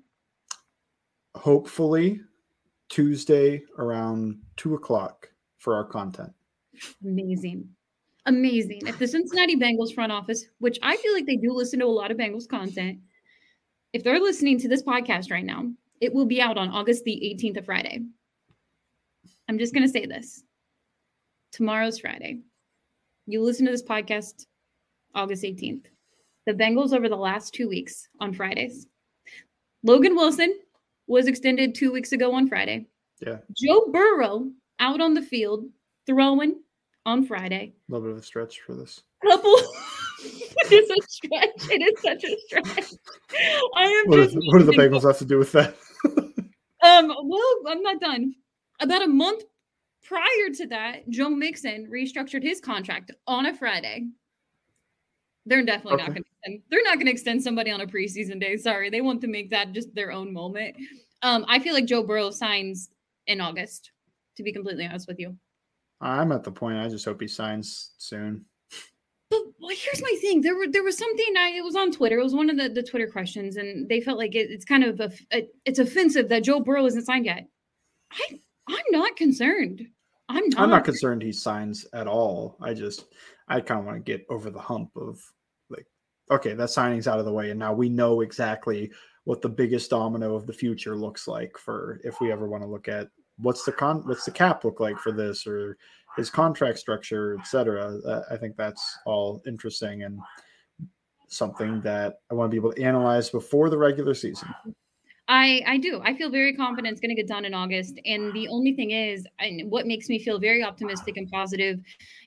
[1.37, 2.21] Hopefully
[2.89, 6.33] Tuesday around two o'clock for our content.
[7.05, 7.69] Amazing.
[8.27, 8.87] Amazing.
[8.87, 11.89] If the Cincinnati Bengals front office, which I feel like they do listen to a
[11.89, 12.99] lot of Bengals content,
[13.93, 17.39] if they're listening to this podcast right now, it will be out on August the
[17.39, 18.01] 18th of Friday.
[19.49, 20.43] I'm just going to say this.
[21.53, 22.41] Tomorrow's Friday.
[23.27, 24.47] You listen to this podcast
[25.15, 25.85] August 18th.
[26.47, 28.87] The Bengals over the last two weeks on Fridays.
[29.83, 30.59] Logan Wilson
[31.07, 32.87] was extended two weeks ago on Friday.
[33.21, 35.67] Yeah, Joe Burrow out on the field
[36.07, 36.57] throwing
[37.07, 37.75] on Friday.
[37.89, 39.03] a little bit of a stretch for this.
[39.25, 39.55] Couple.
[40.25, 41.71] it is a stretch.
[41.71, 42.93] It is such a stretch.
[43.77, 45.75] I am What, just is, what do the Bengals have to do with that?
[46.85, 48.35] Um, well, I'm not done.
[48.81, 49.43] About a month
[50.03, 54.09] prior to that, Joe Mixon restructured his contract on a Friday.
[55.47, 56.63] They're definitely not going to extend.
[56.71, 58.59] They're not going to extend somebody on a preseason day.
[58.59, 60.77] Sorry, they want to make that just their own moment.
[61.23, 62.91] Um, I feel like Joe Burrow signs
[63.27, 63.91] in August.
[64.37, 65.37] To be completely honest with you,
[66.05, 66.77] I'm at the point.
[66.77, 68.45] I just hope he signs soon.
[69.31, 70.43] But well, here's my thing.
[70.43, 72.19] There were there was something I it was on Twitter.
[72.19, 74.85] It was one of the, the Twitter questions, and they felt like it, it's kind
[74.85, 75.11] of a,
[75.65, 77.49] it's offensive that Joe Burrow isn't signed yet.
[78.13, 78.39] I
[78.69, 79.87] I'm not concerned.
[80.29, 80.61] I'm not.
[80.61, 82.59] I'm not concerned he signs at all.
[82.61, 83.07] I just
[83.49, 85.21] I kind of want to get over the hump of
[85.71, 85.87] like,
[86.31, 88.93] okay, that signing's out of the way, and now we know exactly
[89.25, 92.69] what the biggest domino of the future looks like for if we ever want to
[92.69, 95.77] look at what's the con what's the cap look like for this or
[96.17, 97.99] his contract structure, etc.
[98.07, 100.21] Uh, I think that's all interesting and
[101.29, 104.49] something that I want to be able to analyze before the regular season.
[105.27, 106.01] I I do.
[106.05, 107.99] I feel very confident it's going to get done in August.
[108.05, 111.81] And the only thing is, and what makes me feel very optimistic and positive,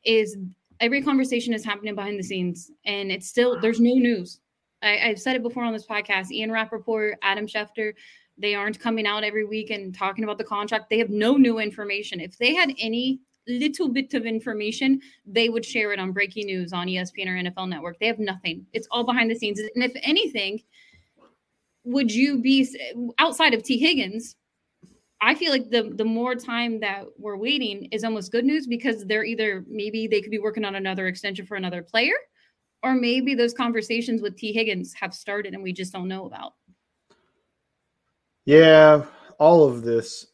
[0.04, 0.38] is
[0.80, 4.40] every conversation is happening behind the scenes, and it's still there's no news.
[4.82, 6.32] I, I've said it before on this podcast.
[6.32, 7.94] Ian Rapoport, Adam Schefter,
[8.38, 10.90] they aren't coming out every week and talking about the contract.
[10.90, 12.20] They have no new information.
[12.20, 16.74] If they had any little bit of information, they would share it on breaking news
[16.74, 18.00] on ESPN or NFL Network.
[18.00, 18.66] They have nothing.
[18.74, 19.60] It's all behind the scenes.
[19.60, 20.62] And if anything,
[21.84, 22.68] would you be
[23.18, 23.78] outside of T.
[23.78, 24.36] Higgins?
[25.20, 29.04] I feel like the the more time that we're waiting is almost good news because
[29.06, 32.14] they're either maybe they could be working on another extension for another player,
[32.84, 34.52] or maybe those conversations with T.
[34.52, 36.54] Higgins have started and we just don't know about.
[38.48, 39.04] Yeah,
[39.40, 40.28] all of this.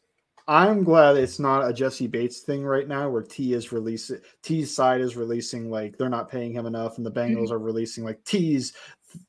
[0.46, 4.74] I'm glad it's not a Jessie Bates thing right now where T is releasing T's
[4.74, 8.22] side is releasing like they're not paying him enough and the Bengals are releasing like
[8.24, 8.74] T's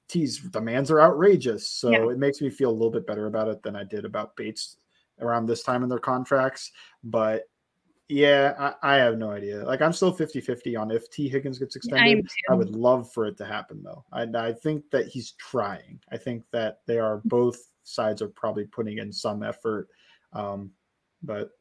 [0.07, 1.67] T's demands are outrageous.
[1.67, 2.09] So Yeah.
[2.11, 4.77] it makes me feel a little bit better about it than I did about Bates
[5.19, 6.71] around this time in their contracts.
[7.03, 7.43] But
[8.07, 9.63] yeah, I, I have no idea.
[9.65, 12.27] Like I'm still 50-50 on if T Higgins gets extended.
[12.51, 14.03] I would love for it to happen though.
[14.11, 15.99] I, I think that he's trying.
[16.11, 19.87] I think that they are both sides are probably putting in some effort.
[20.33, 20.71] Um,
[21.23, 21.51] but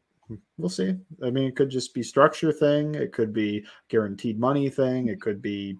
[0.58, 0.96] we'll see.
[1.22, 2.94] I mean, it could just be structure thing.
[2.94, 5.08] It could be guaranteed money thing.
[5.08, 5.78] It could be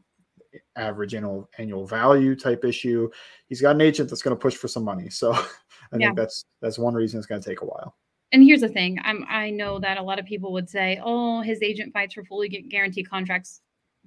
[0.76, 3.10] average annual annual value type issue.
[3.48, 5.10] He's got an agent that's going to push for some money.
[5.10, 5.32] So
[5.92, 6.06] I Yeah.
[6.08, 7.96] think that's that's one reason it's going to take a while.
[8.32, 11.40] and here's the thing i'm i know that a lot of people would say oh
[11.42, 13.60] his agent fights for fully guaranteed contracts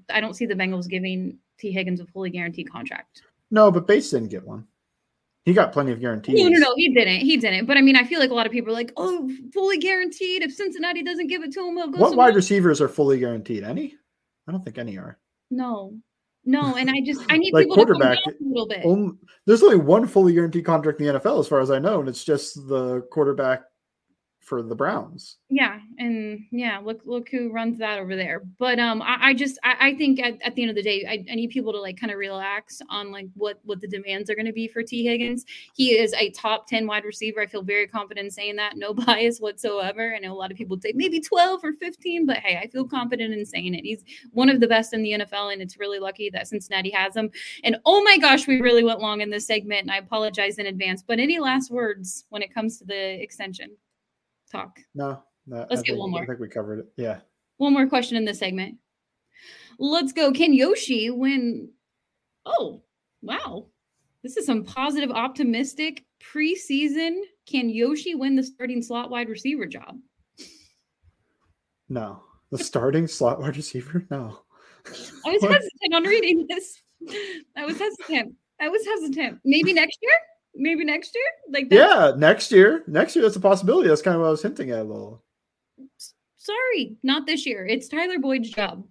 [0.10, 3.22] i don't see the bengals giving t higgins a fully guaranteed contract
[3.52, 4.68] No, but Bates didn't get one.
[5.48, 6.36] He got plenty of guarantees.
[6.44, 8.46] no no no he didn't he didn't but i mean i feel like a lot
[8.46, 11.88] of people are like oh fully guaranteed if cincinnati doesn't give it to him he'll
[11.88, 13.64] go What somewhere wide receivers are fully guaranteed?
[13.64, 13.96] Any?
[14.46, 15.18] I don't think any are.
[15.50, 15.94] no
[16.44, 18.82] no and i just i need Like people to come quarterback, down a little bit
[18.86, 19.14] Only,
[19.46, 22.10] there's only one fully guaranteed contract in the NFL, as far as I know, and
[22.10, 23.62] it's just the quarterback
[24.48, 25.40] for the Browns.
[25.50, 28.44] yeah and yeah look look who runs that over there.
[28.58, 31.06] But um i, I just I, I think at, at the end of the day
[31.06, 34.30] I, I need people to like kind of relax on like what what the demands
[34.30, 35.44] are going to be for Tee Higgins.
[35.76, 37.42] He is a top 10 wide receiver.
[37.42, 38.78] I feel very confident in saying that.
[38.78, 40.16] No bias whatsoever.
[40.16, 42.88] I know a lot of people say maybe 12 or 15 but hey i feel
[42.88, 43.84] confident in saying it.
[43.84, 47.18] He's one of the best in the nfl and it's really lucky that cincinnati has
[47.18, 47.30] him.
[47.66, 50.68] And oh my gosh we really went long in this segment and i apologize in
[50.68, 53.76] advance but any last words when it comes to the extension
[54.52, 56.24] talk No, no Let's I get think, one more.
[56.24, 56.88] I think we covered it.
[56.98, 57.20] Yeah.
[57.58, 58.78] one more question in this segment.
[59.80, 60.32] Let's go.
[60.32, 61.70] Can Yoshi win?
[62.46, 62.82] Oh,
[63.22, 63.68] wow.
[64.24, 67.22] This is some positive, optimistic preseason.
[67.46, 69.98] Can Yoshi win the starting slot wide receiver job?
[71.90, 72.24] No.
[72.52, 74.06] The starting slot wide receiver?
[74.10, 74.40] No.
[74.88, 76.82] I was hesitant on reading this.
[77.56, 78.34] I was hesitant.
[78.60, 79.40] I was hesitant.
[79.46, 80.12] Maybe next year?
[80.56, 81.24] Maybe next year?
[81.52, 81.68] Like?
[81.72, 82.84] Yeah, next year.
[82.88, 83.90] Next year, that's a possibility.
[83.90, 85.24] That's kind of what I was hinting at a little.
[86.38, 87.66] Sorry, not this year.
[87.66, 88.86] It's Tyler Boyd's job.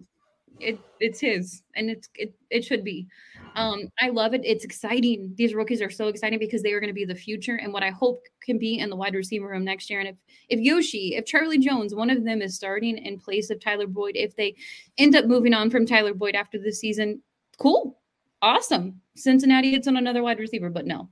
[0.59, 3.07] It it's his, and it's it, it should be.
[3.55, 4.41] Um, I love it.
[4.43, 5.33] It's exciting.
[5.35, 7.81] These rookies are so exciting because they are going to be the future and what
[7.81, 9.99] I hope can be in the wide receiver room next year.
[9.99, 10.15] And if
[10.49, 14.15] if Yoshi, if Charlie Jones, one of them is starting in place of Tyler Boyd,
[14.15, 14.55] if they
[14.97, 17.21] end up moving on from Tyler Boyd after the season,
[17.57, 17.99] cool,
[18.43, 19.01] awesome.
[19.15, 21.09] Cincinnati hits on another wide receiver, but no,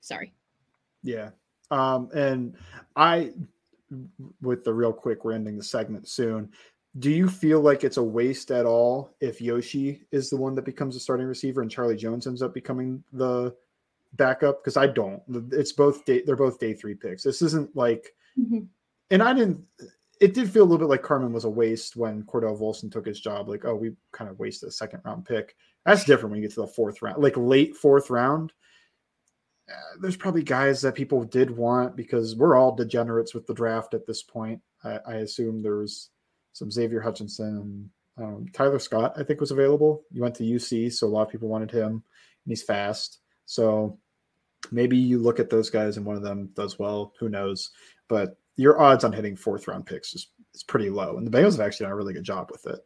[0.00, 0.32] sorry.
[1.02, 1.30] Yeah.
[1.70, 2.56] Um, and
[2.96, 3.32] I,
[4.40, 6.50] with the real quick, we're ending the segment soon.
[6.98, 10.64] Do you feel like it's a waste at all if Yoshi is the one that
[10.64, 13.54] becomes a starting receiver and Charlie Jones ends up becoming the
[14.14, 14.62] backup?
[14.62, 15.22] Because I don't.
[15.52, 17.22] It's both day, they're both day three picks.
[17.22, 18.66] This isn't like, Mhm.
[19.10, 19.64] and I didn't.
[20.20, 23.06] It did feel a little bit like Carman was a waste when Cordell Volson took
[23.06, 23.48] his job.
[23.48, 25.54] Like, oh, we kind of wasted a second round pick.
[25.84, 28.52] That's different when you get to the fourth round, like late fourth round
[30.00, 34.06] there's probably guys that people did want because we're all degenerates with the draft at
[34.06, 34.60] this point.
[34.84, 36.10] I, I assume there's
[36.52, 40.02] some Xavier Hutchinson um, Tyler Scott, I think, was available.
[40.12, 42.02] He went to UC, so a lot of people wanted him, and
[42.46, 43.20] he's fast.
[43.46, 43.98] So
[44.70, 47.12] maybe you look at those guys and one of them does well.
[47.20, 47.70] Who knows?
[48.08, 51.16] But your odds on hitting fourth round picks is, is pretty low.
[51.16, 52.80] And the Bengals have actually done a really good job with it.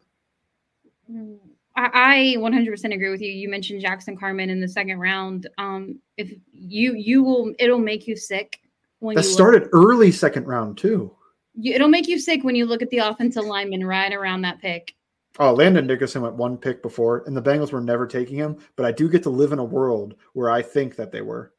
[1.08, 1.34] I,
[1.76, 3.32] I 100% agree with you.
[3.32, 5.48] You mentioned Jackson Carman in the second round.
[5.58, 8.60] Um, if you you will, it'll make you sick
[8.98, 11.10] when That you look- started early second round, too.
[11.54, 14.60] you, it'll make you sick when you look at the offensive lineman right around that
[14.60, 14.94] pick.
[15.38, 18.58] Oh, Landon Dickerson went one pick before, and the Bengals were never taking him.
[18.76, 21.51] But I do get to live in a world where I think that they were.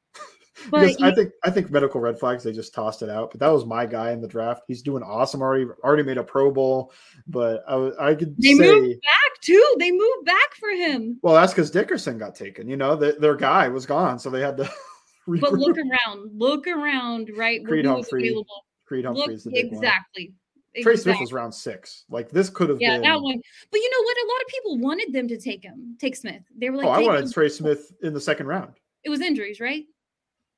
[0.70, 3.32] But because I think I think medical red flags they just tossed it out.
[3.32, 4.64] But that was my guy in the draft.
[4.68, 5.66] He's doing awesome already.
[5.84, 6.92] Already made a Pro Bowl.
[7.28, 9.76] But I I could They say moved back too.
[9.80, 11.20] They moved back for him.
[11.24, 12.68] well that's because Dickerson got taken.
[12.68, 14.70] You know their their guy was gone, so they had to.
[15.26, 17.66] But look around, look around, right?
[17.66, 18.66] Creed Humphrey, available.
[18.86, 19.76] Creed Look Humphrey's the big one.
[19.82, 20.34] exactly.
[20.82, 22.04] Trey Smith was round six.
[22.10, 23.04] Like this could have Yeah, been.
[23.04, 23.40] that one.
[23.72, 24.18] But you know what?
[24.18, 26.42] A lot of people wanted them to take him, take Smith.
[26.58, 28.74] They were like, oh, I wanted him." Trey Smith in the second round.
[29.06, 29.86] It was injuries, right?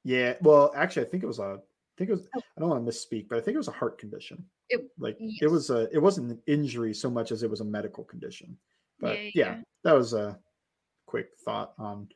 [0.06, 0.36] Yeah.
[0.42, 1.60] Well, actually, I think it was a.
[1.60, 2.28] I think it was.
[2.38, 2.42] Oh.
[2.56, 4.46] I don't want to misspeak, but I think it was a heart condition.
[4.70, 5.90] It, Like it was a.
[5.94, 8.56] It wasn't an injury so much as it was a medical condition.
[9.00, 9.58] But Yeah, yeah, yeah.
[9.84, 10.40] that was a
[11.08, 12.08] quick thought on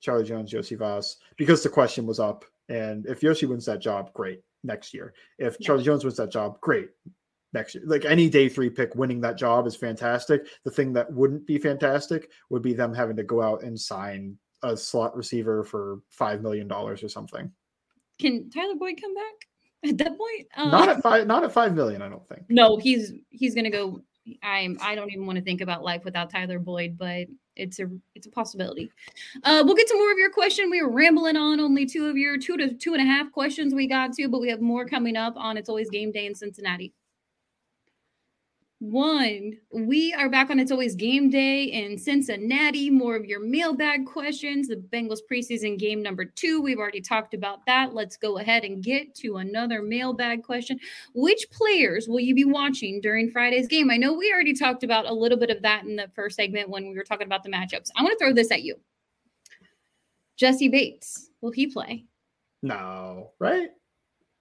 [0.00, 4.40] Charlie Jones, Iosivas, because the question was up, and if Yoshi wins that job, great
[4.62, 5.12] next year.
[5.38, 5.66] If Yeah.
[5.66, 6.90] Charlie Jones wins that job, great
[7.52, 7.84] next year.
[7.86, 10.46] Like any day three pick winning that job is fantastic.
[10.64, 14.38] The thing that wouldn't be fantastic would be them having to go out and sign
[14.64, 17.50] a slot receiver for five million dollars or something.
[18.18, 20.46] Can Tyler Boyd come back at that point?
[20.56, 21.26] Uh, Not at five.
[21.26, 22.02] Not at five million.
[22.02, 22.42] I don't think.
[22.48, 24.00] no, he's he's gonna go.
[24.42, 24.78] I'm.
[24.80, 28.26] I don't even want to think about life without Tyler Boyd, but it's a it's
[28.26, 28.90] a possibility.
[29.42, 30.70] Uh, we'll get to more of your question.
[30.70, 33.74] We were rambling on only two of your two to two and a half questions
[33.74, 36.34] we got to, but we have more coming up on It's Always Game Day in
[36.34, 36.92] Cincinnati.
[38.90, 42.90] One, we are back on It's Always Game Day in Cincinnati.
[42.90, 44.68] More of your mailbag questions.
[44.68, 46.60] The Bengals preseason game number two.
[46.60, 47.94] We've already talked about that.
[47.94, 50.78] Let's go ahead and get to another mailbag question.
[51.14, 53.90] Which players will you be watching during Friday's game?
[53.90, 56.68] I know we already talked about a little bit of that in the first segment
[56.68, 57.88] when we were talking about the matchups.
[57.96, 58.78] I want to throw this at you.
[60.36, 62.04] Jessie Bates, will he play?
[62.62, 63.70] No, right?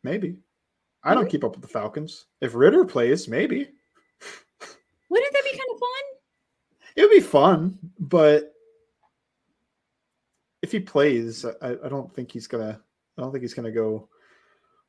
[0.04, 0.36] Maybe.
[1.02, 2.26] I don't keep up with the Falcons.
[2.42, 3.70] If Ridder plays, maybe
[5.14, 6.83] Wouldn't that be kind of fun?
[6.96, 7.78] It would be fun.
[8.00, 8.54] But
[10.62, 12.80] if he plays, I, I don't think he's gonna.
[13.18, 14.10] I don't think he's gonna go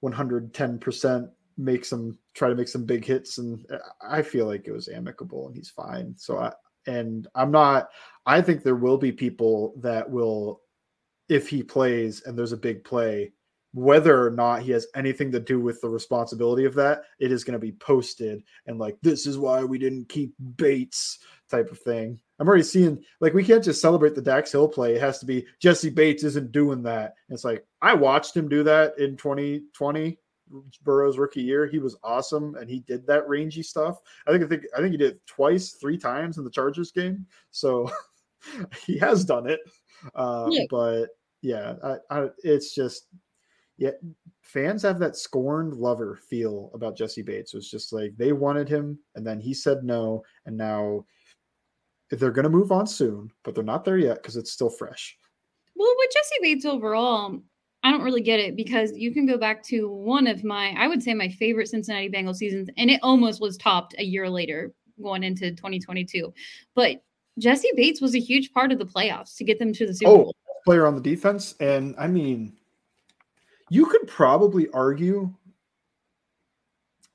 [0.01, 1.29] 110 percent.
[1.57, 3.65] Make some try to make some big hits, and
[4.03, 6.15] I feel like it was amicable, and he's fine.
[6.17, 6.53] So I
[6.87, 7.89] and I'm not.
[8.27, 10.63] I think there will be people that will,
[11.29, 13.33] if he plays and there's a big play,
[13.73, 17.45] whether or not he has anything to do with the responsibility of that, it is
[17.45, 21.19] going to be posted and like this is why we didn't keep Bates
[21.55, 22.19] type of thing.
[22.39, 24.95] I'm already seeing like we can't just celebrate the Dax Hill play.
[24.95, 27.15] It has to be Jessie Bates isn't doing that.
[27.29, 30.19] it's like I watched him do that in 2020
[30.83, 31.67] Burrow's rookie year.
[31.67, 34.01] He was awesome and he did that rangy stuff.
[34.27, 36.91] I think I think I think he did it twice, three times in the Chargers
[36.91, 37.27] game.
[37.51, 37.91] So
[38.87, 39.61] he has done it.
[40.15, 40.65] Uh, Yeah.
[40.71, 41.07] But
[41.41, 43.07] yeah, I, I, it's just
[43.77, 43.91] yeah.
[44.43, 47.55] Fans have that scorned lover feel about Jessie Bates.
[47.55, 51.05] It was just like they wanted him, and then he said no, and now
[52.11, 55.17] they're going to move on soon, but they're not there yet because it's still fresh.
[55.75, 57.41] Well, with Jessie Bates overall,
[57.83, 60.87] I don't really get it because you can go back to one of my, I
[60.87, 64.73] would say my favorite Cincinnati Bengals seasons, and it almost was topped a year later
[65.03, 66.33] going into 2022.
[66.75, 67.03] But
[67.39, 70.11] Jessie Bates was a huge part of the playoffs to get them to the Super
[70.11, 70.37] Oh, Bowl.
[70.65, 72.57] player on the defense, and I mean,
[73.71, 75.33] you could probably argue.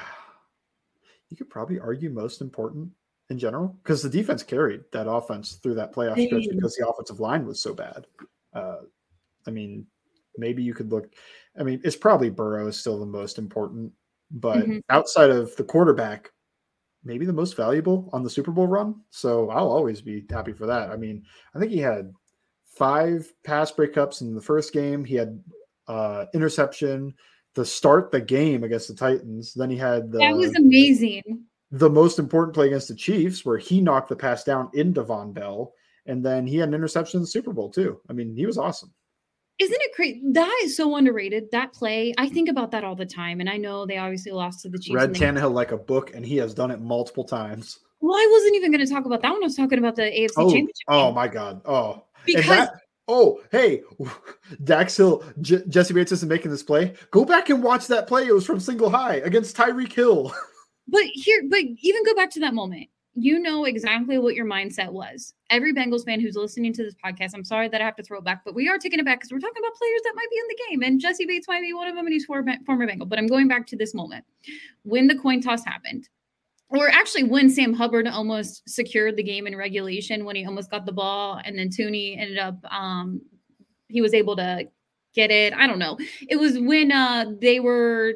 [1.31, 2.91] You could probably argue most important
[3.35, 7.21] in general because the defense carried that offense through that playoff stretch because the offensive
[7.21, 8.07] line was so bad.
[8.55, 8.79] Uh,
[9.47, 9.87] I mean,
[10.39, 11.13] maybe you could look.
[11.59, 13.93] I mean, it's probably Burrow is still the most important,
[14.31, 14.81] but Mhm.
[14.89, 16.33] outside of the quarterback,
[17.05, 19.03] maybe the most valuable on the Super Bowl run.
[19.11, 20.91] So I'll always be happy for that.
[20.91, 21.23] I mean,
[21.55, 22.15] I think he had
[22.65, 25.05] five pass breakups in the first game.
[25.05, 25.43] He had
[25.87, 27.13] uh interception
[27.55, 29.53] to start the game against the Titans.
[29.55, 31.45] Then he had the that was amazing.
[31.79, 35.35] The most important play against the Chiefs, where he knocked the pass down into Vonn
[35.35, 35.73] Bell,
[36.07, 38.01] and then he had an interception in the Super Bowl too.
[38.09, 38.93] I mean, he was awesome.
[39.59, 40.21] Isn't it crazy?
[40.33, 41.45] That is so underrated.
[41.53, 43.41] That play, I think about that all the time.
[43.41, 44.95] And I know they obviously lost to the Chiefs.
[44.97, 47.79] Read Tannehill like a book, and he has done it multiple times.
[48.01, 49.43] well, I wasn't even going to talk about that one.
[49.43, 50.75] I was talking about the AFC Oh, Championship.
[50.89, 51.15] oh game.
[51.15, 51.61] my God!
[51.65, 52.75] Oh, Because that-
[53.09, 53.83] oh, hey,
[54.65, 56.95] Dax Hill, J- Jessie Bates isn't making this play.
[57.11, 58.27] Go back and watch that play.
[58.27, 60.33] It was from single high against Tyreek Hill.
[60.89, 62.89] But here, but even go back to that moment.
[63.17, 65.35] You know exactly what your mindset was.
[65.49, 68.19] Every Bengals fan who's listening to this podcast, I'm sorry that I have to throw
[68.19, 70.31] it back, but we are taking it back because we're talking about players that might
[70.31, 72.55] be in the game, and Jessie Bates might be one of them, and he's former,
[72.67, 73.07] former Bengal.
[73.07, 74.25] But I'm going back to this moment
[74.83, 76.09] when the coin toss happened,
[76.71, 80.85] or actually when Sam Hubbard almost secured the game in regulation when he almost got
[80.85, 83.21] the ball, and then Tooney ended up, um,
[83.87, 84.67] he was able to
[85.15, 85.55] get it.
[85.55, 85.97] I don't know.
[86.29, 88.15] It was when uh they were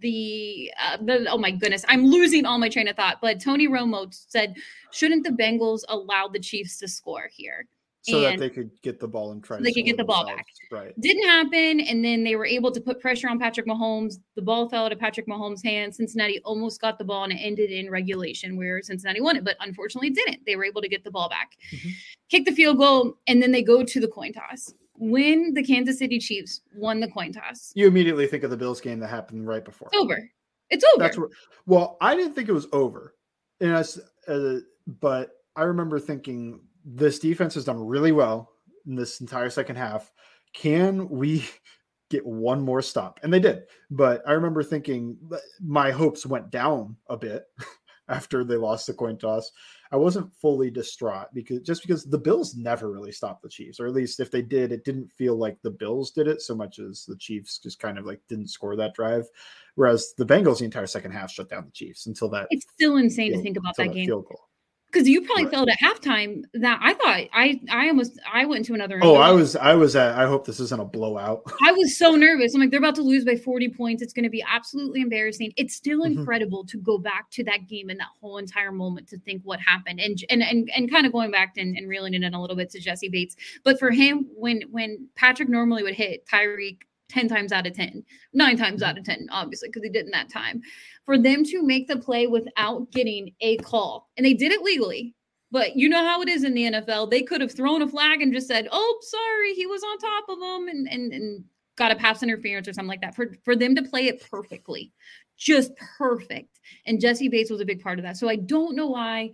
[0.00, 3.18] the, uh, the oh my goodness, I'm losing all my train of thought.
[3.20, 4.54] But Tony Romo said,
[4.90, 7.66] shouldn't the Bengals allow the Chiefs to score here?
[8.02, 10.44] so that they could get the ball and try they could get the ball themselves.
[10.70, 10.98] Right.
[11.00, 14.14] Didn't happen, and then they were able to put pressure on Patrick Mahomes.
[14.36, 15.96] The ball fell out of Patrick Mahomes' hands.
[15.98, 19.56] Cincinnati almost got the ball, and it ended in regulation where Cincinnati won it, but
[19.60, 20.46] unfortunately didn't.
[20.46, 21.90] They were able to get the ball back, Mhm.
[22.30, 24.72] kick the field goal, and then they go to the coin toss.
[25.00, 28.80] When the Kansas City Chiefs won the coin toss, You immediately think of the Bills
[28.80, 29.88] game that happened right before.
[29.92, 30.30] it's over.
[30.68, 31.02] It's over.
[31.02, 31.30] That's what.
[31.66, 33.16] Well, I didn't think it was over,
[33.60, 33.84] and I,
[34.30, 34.58] uh,
[35.00, 38.52] but I remember thinking this defense has done really well
[38.86, 40.12] in this entire second half.
[40.52, 41.44] Can we
[42.10, 43.20] get one more stop?
[43.22, 43.62] And they did.
[43.90, 45.16] But I remember thinking
[45.60, 47.44] my hopes went down a bit
[48.08, 49.50] after they lost the coin toss.
[49.92, 53.86] I wasn't fully distraught because just because the Bills never really stopped the Chiefs, or
[53.86, 56.78] at least if they did, it didn't feel like the Bills did it so much
[56.78, 59.26] as the Chiefs just kind of like didn't score that drive.
[59.74, 62.96] Whereas the Bengals, the entire second half, shut down the Chiefs until that it's still
[62.98, 64.49] insane to think about that game field goal.
[64.92, 65.52] Because you probably Right.
[65.54, 68.98] felt at halftime that I thought I I almost I went to another.
[69.02, 69.14] Oh.
[69.16, 70.18] I was, I was at.
[70.18, 71.42] I hope this isn't a blowout.
[71.62, 72.54] I was so nervous.
[72.54, 74.02] I'm like, they're about to lose by 40 points.
[74.02, 75.52] It's going to be absolutely embarrassing.
[75.56, 76.16] It's still Mhm.
[76.18, 79.60] incredible to go back to that game and that whole entire moment to think what
[79.60, 82.40] happened and and and, and kind of going back and, and reeling it in a
[82.40, 83.36] little bit to Jessie Bates.
[83.62, 86.78] But for him, when when Patrick normally would hit Tyreek
[87.10, 88.02] 10 times out of 10,
[88.32, 90.62] nine times out of 10, obviously, because he did in that time,
[91.04, 95.14] for them to make the play without getting a call, and they did it legally.
[95.52, 97.10] But you know how it is in the NFL.
[97.10, 100.24] They could have thrown a flag and just said, "Oh, sorry, he was on top
[100.28, 101.44] of him," and and and
[101.76, 103.16] got a pass interference or something like that.
[103.16, 104.92] For for them to play it perfectly,
[105.36, 106.60] just perfect.
[106.86, 108.16] And Jessie Bates was a big part of that.
[108.16, 109.32] So I don't know why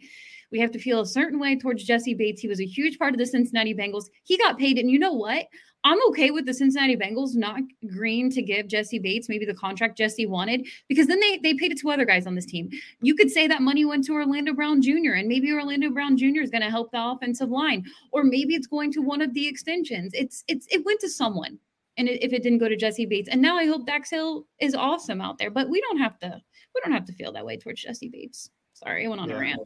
[0.51, 2.41] we have to feel a certain way towards Jessie Bates.
[2.41, 4.07] He was a huge part of the Cincinnati Bengals.
[4.23, 5.47] He got paid, and you know what?
[5.87, 9.97] I'm okay with the Cincinnati Bengals not agreeing to give Jessie Bates maybe the contract
[9.97, 12.69] Jessie wanted because then they they paid it to other guys on this team.
[13.03, 15.13] You could say that money went to Orlando Brown Jr.
[15.15, 16.41] and maybe Orlando Brown Jr.
[16.43, 19.47] is going to help the offensive line, or maybe it's going to one of the
[19.47, 20.11] extensions.
[20.13, 21.57] It's it's it went to someone,
[21.97, 24.75] and if it didn't go to Jessie Bates, and now I hope Dax Hill is
[24.75, 26.43] awesome out there, but we don't have to
[26.75, 28.51] we don't have to feel that way towards Jessie Bates.
[28.73, 29.37] Sorry, I went on yeah.
[29.37, 29.61] a rant.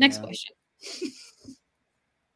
[0.00, 0.24] Next yeah.
[0.24, 0.54] question.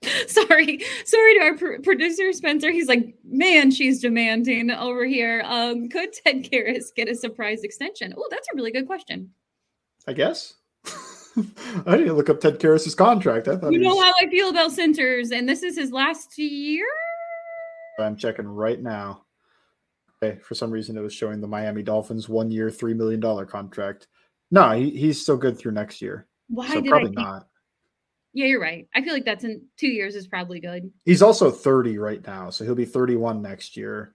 [0.26, 2.70] sorry sorry to our pr- producer spencer.
[2.70, 5.42] He's like man she's demanding over here.
[5.46, 8.14] Um could ted karras get a surprise extension?
[8.16, 9.30] Oh that's a really good question.
[10.06, 10.54] I guess.
[11.86, 13.48] I didn't look up ted karras's contract.
[13.48, 14.04] I thought you know was...
[14.04, 16.86] how i feel about centers and this is his last year?
[17.98, 19.24] I'm checking right now.
[20.22, 23.46] Okay for some reason it was showing the miami dolphins one year three million dollar
[23.46, 24.08] contract.
[24.50, 26.26] No he, he's still good through next year.
[26.48, 27.48] Why so did probably I not
[28.36, 28.86] yeah, you're right.
[28.94, 30.92] I feel like that's in two years is probably good.
[31.06, 34.14] He's also 30 right now, so he'll be 31 next year.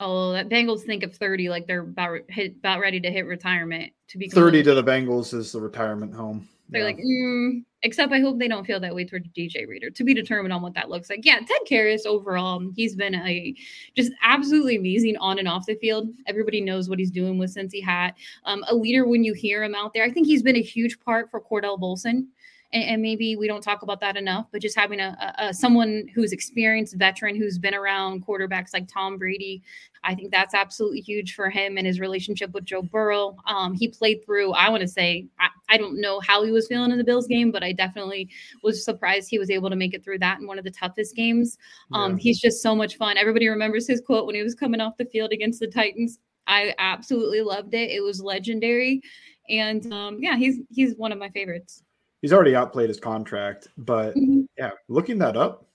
[0.00, 3.92] Oh, that Bengals think of 30 like they're about hit, about ready to hit retirement.
[4.08, 6.48] To be 30 to the Bengals is the retirement home.
[6.68, 6.86] They're yeah.
[6.86, 9.90] like, mm, except I hope they don't feel that way toward DJ Reader.
[9.90, 11.24] To be determined on what that looks like.
[11.24, 13.54] Yeah, Ted Karras overall, he's been a
[13.94, 16.08] just absolutely amazing on and off the field.
[16.26, 18.16] Everybody knows what he's doing with Cincy Hat.
[18.46, 20.02] Um, a leader when you hear him out there.
[20.02, 22.26] I think he's been a huge part for Cordell Volson
[22.72, 26.06] and, and, maybe we don't talk about that enough but just having a, a, someone
[26.14, 29.62] who's experienced veteran who's been around quarterbacks like tom brady
[30.04, 33.36] i think that's absolutely huge for him and his relationship with joe burrow.
[33.46, 36.68] Um, he played through i want to say I, I, don't know how he was
[36.68, 38.28] feeling in the bills game but i definitely
[38.62, 41.16] was surprised he was able to make it through that in one of the toughest
[41.16, 41.58] games.
[41.92, 42.18] Um, yeah.
[42.18, 43.16] he's just so much fun.
[43.16, 46.18] Everybody remembers his quote when he was coming off the field against the titans.
[46.46, 47.90] I absolutely loved it.
[47.90, 49.02] It was legendary.
[49.48, 51.82] And um, yeah he's he's one of my favorites
[52.22, 53.68] he's already outplayed his contract.
[53.78, 54.42] But mm-hmm.
[54.58, 55.66] yeah, looking that up,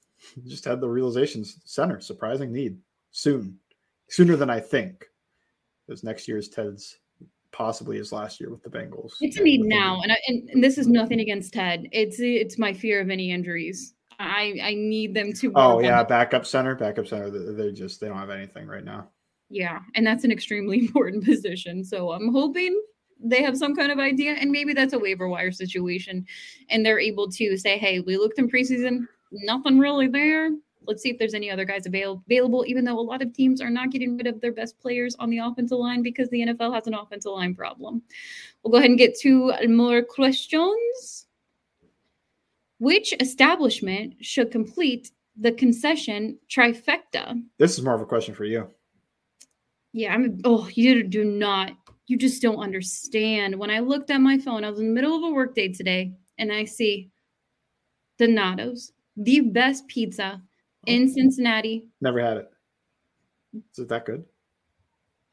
[0.48, 2.78] just had the realizations center surprising need
[3.12, 3.58] soon,
[4.10, 5.06] sooner than I think.
[5.86, 6.98] Because next year's Ted's
[7.52, 9.14] possibly his last year with the Bengals.
[9.22, 11.88] It's a need now, and, I, and, and this is nothing against Ted.
[11.92, 13.94] It's it's my fear of any injuries.
[14.20, 15.52] I I need them to.
[15.56, 17.30] Oh yeah, backup center, backup center.
[17.30, 19.10] They just they don't have anything right now.
[19.50, 21.84] Yeah, and that's an extremely important position.
[21.84, 22.82] So I'm hoping
[23.26, 26.26] they have some kind of idea, and maybe that's a waiver wire situation,
[26.70, 30.52] and they're able to say, "Hey, we looked in preseason, nothing really there.
[30.88, 33.62] Let's see if there's any other guys avail- available." Even though a lot of teams
[33.62, 36.74] are not getting rid of their best players on the offensive line because the NFL
[36.74, 38.04] has an offensive line problem.
[38.64, 41.28] We'll go ahead and get to more questions.
[42.80, 47.42] Which establishment should complete the concession trifecta?
[47.58, 48.70] This is more of a question for you.
[49.94, 50.40] Yeah, I'm.
[50.44, 51.72] Oh, you do not
[52.08, 53.58] you just don't understand.
[53.58, 56.14] When I looked at my phone, I was in the middle of a workday today,
[56.38, 57.10] and I see
[58.18, 60.48] Donato's, the best pizza oh.
[60.86, 61.14] in oh.
[61.14, 61.88] Cincinnati.
[62.02, 62.52] Never had it.
[63.72, 64.26] Is it that good?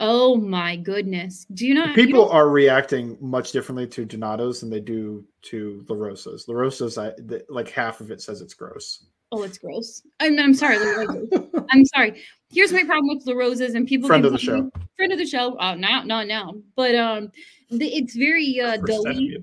[0.00, 1.46] Oh my goodness!
[1.54, 1.94] Do you not?
[1.94, 6.48] People you are reacting much differently to Donato's than they do to La Rosa's.
[6.48, 7.12] La Rosa's, I
[7.48, 9.06] like half of it says it's gross.
[9.32, 10.02] Oh, it's gross.
[10.20, 10.76] I'm, I'm sorry.
[11.70, 12.22] I'm sorry.
[12.50, 14.06] Here's my problem with the roses and people.
[14.06, 14.70] Friend of the show.
[14.96, 15.56] Friend of the show.
[15.58, 16.54] Oh, not not now.
[16.76, 17.32] But um,
[17.70, 19.38] the, it's very uh, doughy.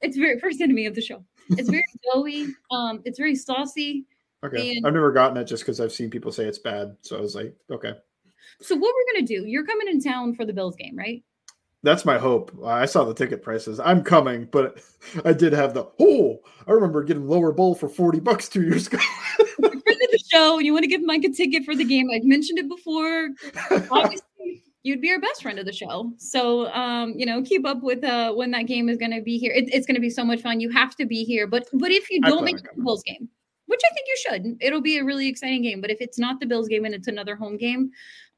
[0.00, 1.22] It's very first enemy of the show.
[1.50, 2.46] It's very doughy.
[2.70, 4.06] Um, it's very saucy.
[4.42, 6.96] Okay, and, I've never gotten it just because I've seen people say it's bad.
[7.02, 7.92] So I was like, okay.
[8.62, 9.46] So what we're gonna do?
[9.46, 11.22] You're coming in town for the Bills game, right?
[11.84, 12.50] That's my hope.
[12.64, 13.78] I saw the ticket prices.
[13.78, 14.82] I'm coming, but
[15.24, 16.40] I did have the oh.
[16.66, 18.98] I remember getting lower bowl for forty bucks two years ago.
[19.60, 22.08] friend of the show, you want to give Mike a ticket for the game.
[22.12, 23.28] I've mentioned it before.
[23.90, 26.10] Obviously, you'd be our best friend of the show.
[26.16, 29.36] So, um, you know, keep up with uh when that game is going to be
[29.36, 29.52] here.
[29.52, 30.60] It, it's going to be so much fun.
[30.60, 31.46] You have to be here.
[31.46, 33.28] But but if you don't make the Bills game,
[33.66, 35.80] which I think you should, it'll be a really exciting game.
[35.80, 37.90] But if it's not the Bills game and it's another home game,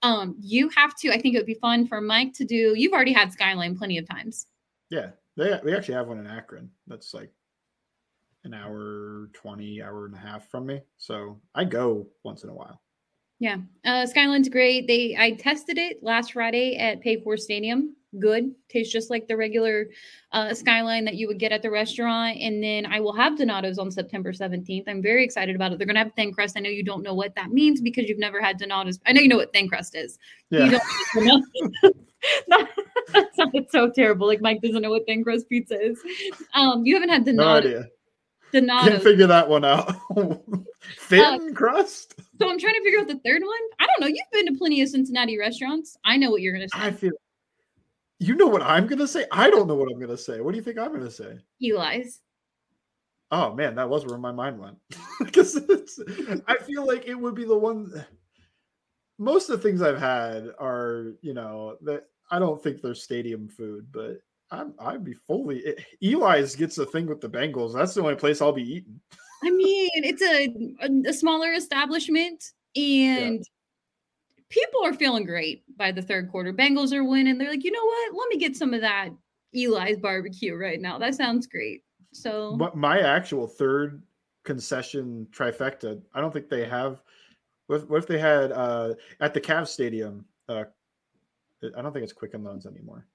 [0.02, 1.10] um, you have to.
[1.10, 2.74] I think it would be fun for Mike to do.
[2.76, 4.46] You've already had Skyline plenty of times.
[4.90, 6.70] Yeah, they we actually have one in Akron.
[6.86, 7.32] That's like
[8.46, 12.54] an hour 20 hour and a half from me so i go once in a
[12.54, 12.80] while
[13.38, 14.86] yeah uh, skyline's great.
[14.86, 17.94] They i tested it last friday at paycor stadium.
[18.18, 18.54] Good.
[18.70, 19.88] Tastes just like the regular
[20.32, 22.38] uh, skyline that you would get at the restaurant.
[22.40, 25.78] And then i will have donato's on september 17th i'm very excited about it.
[25.78, 26.56] They're going to have thin crust.
[26.56, 28.98] I know you don't know what that means because you've never had donato's.
[29.06, 30.18] I know you know what thin crust is.
[30.50, 30.64] Yeah.
[30.64, 31.42] you don't know
[33.12, 34.26] that sounds so terrible.
[34.26, 36.00] Like mike doesn't know what thin crust pizza is.
[36.54, 37.84] Um you haven't had donato's no
[38.60, 38.90] Donato.
[38.90, 39.94] Can't figure that one out.
[40.98, 42.14] Thin uh, crust.
[42.40, 43.58] So I'm trying to figure out the third one.
[43.80, 44.06] I don't know.
[44.06, 45.96] You've been to plenty of Cincinnati restaurants.
[46.04, 46.78] I know what you're gonna say.
[46.78, 47.12] I feel.
[48.18, 49.26] You know what I'm gonna say.
[49.30, 50.40] I don't know what I'm gonna say.
[50.40, 51.38] What do you think I'm gonna say?
[51.62, 52.20] Eli's.
[53.30, 54.76] Oh man, that was where my mind went.
[55.20, 55.56] Because
[56.46, 58.04] I feel like it would be the one.
[59.18, 63.48] most of the things I've had are, you know, that I don't think they're stadium
[63.48, 64.20] food, but
[64.50, 65.58] I'm I'd be fully.
[65.58, 67.74] It, Eli's gets a thing with the Bengals.
[67.74, 69.00] That's the only place I'll be eating.
[69.44, 73.44] I mean, it's a a, a smaller establishment, and
[74.48, 76.52] people are feeling great by the third quarter.
[76.52, 77.38] Bengals are winning.
[77.38, 78.14] They're like, you know what?
[78.14, 79.10] Let me get some of that
[79.54, 80.98] Eli's barbecue right now.
[80.98, 81.82] That sounds great.
[82.12, 84.02] So, But my actual third
[84.44, 87.02] concession trifecta, I don't think they have.
[87.66, 90.24] What if, what if they had uh, at the Cavs Stadium?
[90.48, 90.64] Uh,
[91.76, 93.06] I don't think it's Quicken Loans anymore.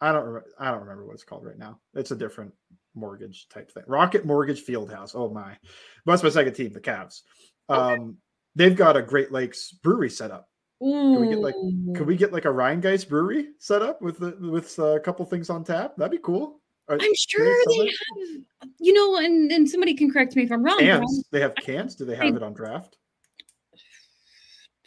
[0.00, 0.24] I don't.
[0.24, 1.78] Remember, I don't remember what it's called right now.
[1.94, 2.52] It's a different
[2.94, 3.84] mortgage type thing.
[3.86, 5.12] Rocket Mortgage Fieldhouse.
[5.14, 5.56] Oh my!
[6.04, 7.22] But that's my second team, the Cavs.
[7.68, 8.18] Um,
[8.54, 10.48] they've got a Great Lakes brewery set up.
[10.82, 11.54] Can we get like?
[11.94, 15.24] Could we get like a Rheingeist brewery set up with the, with uh, a couple
[15.24, 15.94] things on tap?
[15.96, 16.60] That'd be cool.
[16.88, 20.52] Are- I'm sure sell they have, you know, and, and somebody can correct me if
[20.52, 20.78] I'm wrong.
[20.78, 21.24] cans.
[21.32, 21.96] They have cans.
[21.96, 22.96] Do they have it on draft?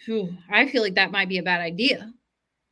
[0.51, 2.13] I feel like that might be a bad idea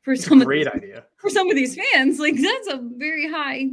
[0.08, 1.04] for some of great these, idea.
[1.18, 2.18] for some of these fans.
[2.18, 3.68] Like that's a very high.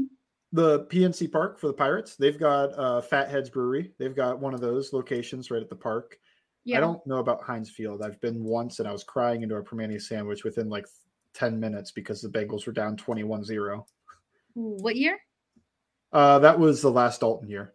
[0.51, 2.16] The PNC Park for the Pirates.
[2.16, 3.93] They've got uh, Fatheads Brewery.
[4.01, 6.18] They've got one of those locations right at the park.
[6.64, 6.78] Yeah.
[6.78, 8.03] I don't know about Heinz Field.
[8.03, 10.87] I've been once and I was crying into a Primanti sandwich within like
[11.35, 13.87] 10 minutes because the Bengals were down 21 0.
[14.55, 15.20] What year?
[16.12, 17.74] Uh, that was the last Dalton year.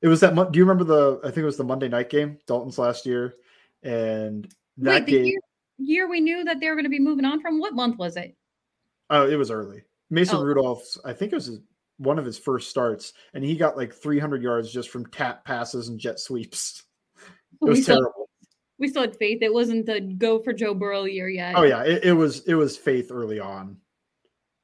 [0.00, 0.34] It was that.
[0.34, 1.20] Do you remember the?
[1.22, 3.34] I think it was the Monday night game, Dalton's last year,
[3.82, 5.24] and that Wait, game.
[5.26, 5.40] year,
[5.80, 7.58] year we knew that they were going to be moving on from.
[7.58, 8.36] What month was it?
[9.10, 9.82] Oh, it was early.
[10.10, 10.42] Mason Oh.
[10.42, 10.98] Rudolph's.
[11.04, 11.60] I think it was his,
[11.98, 15.88] one of his first starts, and he got like 300 yards just from tap passes
[15.88, 16.82] and jet sweeps.
[17.60, 18.28] It we was still, terrible.
[18.78, 19.42] we still had faith.
[19.42, 21.54] It wasn't the go for Joe Burrow year yet.
[21.56, 22.40] Oh yeah, it, it was.
[22.46, 23.76] It was faith early on.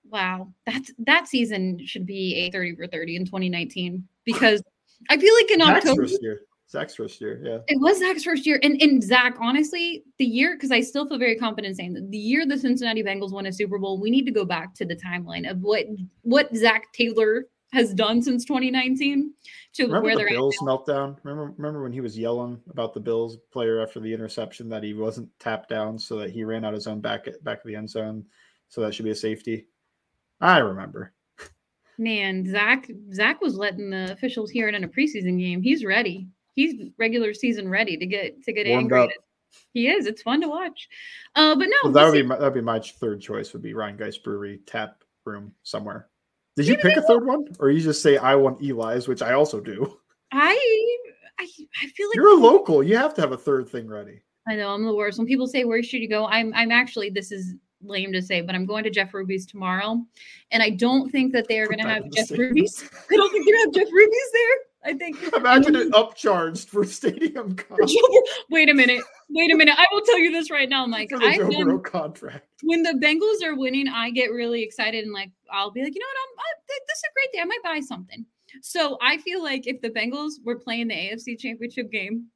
[0.09, 4.63] Wow, that's that season should be a thirty for thirty in 2019 because
[5.11, 6.07] I feel like in October.
[6.69, 7.41] Zac's first year.
[7.45, 7.59] Yeah.
[7.69, 11.19] it was Zac's first year, and and Zac honestly the year because I still feel
[11.19, 14.27] very confident saying that the year the Cincinnati Bengals won a Super Bowl, we need
[14.27, 15.87] to go back to the timeline of what
[16.23, 19.33] what Zac Taylor has done since 2019
[19.75, 20.67] to Remember where the they're Bills at.
[20.67, 21.17] meltdown?
[21.25, 24.95] Remember, remember when he was yelling about the Bills player after the interception that he
[24.95, 27.77] wasn't tapped down, so that he ran out his own back at back of the
[27.77, 28.25] end zone,
[28.69, 29.67] so that should be a safety.
[30.41, 31.13] I remember.
[31.99, 35.63] Man, Zac Zac was letting the officials hear it in a preseason game.
[35.63, 36.29] He's ready.
[36.57, 39.03] He's regular season ready to get to get Warmed angry.
[39.03, 39.11] up.
[39.73, 40.07] He is.
[40.07, 40.89] It's fun to watch.
[41.35, 43.53] Uh, but no, So that would be my, that'd be my third choice.
[43.53, 46.09] Would be Rheingeist Brewery tap room somewhere.
[46.57, 49.35] Did you pick a third one, or you just say I want Eli's, which I
[49.35, 49.99] also do?
[50.33, 50.55] I,
[51.39, 51.47] I
[51.83, 52.83] I feel like You're a local.
[52.83, 54.23] You have to have a third thing ready.
[54.49, 55.19] I know I'm the worst.
[55.19, 58.41] When people say where should you go, I'm I'm actually this is lame to say,
[58.41, 60.03] but I'm going to Jeff Ruby's tomorrow,
[60.51, 62.31] and I don't think that they are going to have Jeff.
[62.31, 62.89] Ruby's.
[63.11, 64.57] I don't think they're going to have Jeff Ruby's there.
[64.87, 65.21] I think.
[65.37, 67.97] Imagine it upcharged for stadium cost
[68.51, 69.03] Wait a minute.
[69.31, 69.75] Wait a minute.
[69.77, 71.11] I will tell you this right now, Mike.
[71.11, 72.47] for the I've Joe done- Burrow contract.
[72.63, 76.01] when the Bengals are winning, I get really excited and like I'll be like, you
[76.01, 77.41] know what, I'm, I, th- this is a great day.
[77.43, 78.25] I might buy something.
[78.63, 82.27] So I feel like if the Bengals were playing the AFC Championship game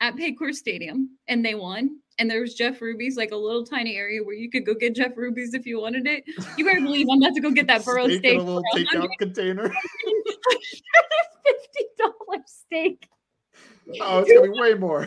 [0.00, 3.96] at Paycor Stadium and they won, and there was Jeff Ruby's like a little tiny
[3.96, 6.24] area where you could go get Jeff Ruby's if you wanted it.
[6.56, 8.38] You better believe I'm about to go get that Burrow Steak steak.
[8.38, 9.68] a little takeout container.
[11.44, 13.08] fifty dollar steak.
[14.00, 15.02] Oh, it's gonna be way more.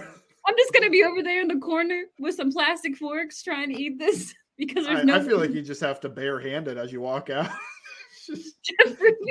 [0.47, 3.79] I'm just gonna be over there in the corner with some plastic forks trying to
[3.79, 5.15] eat this because there's I, no.
[5.17, 7.49] I feel like you just have to barehand it as you walk out.
[8.25, 8.55] just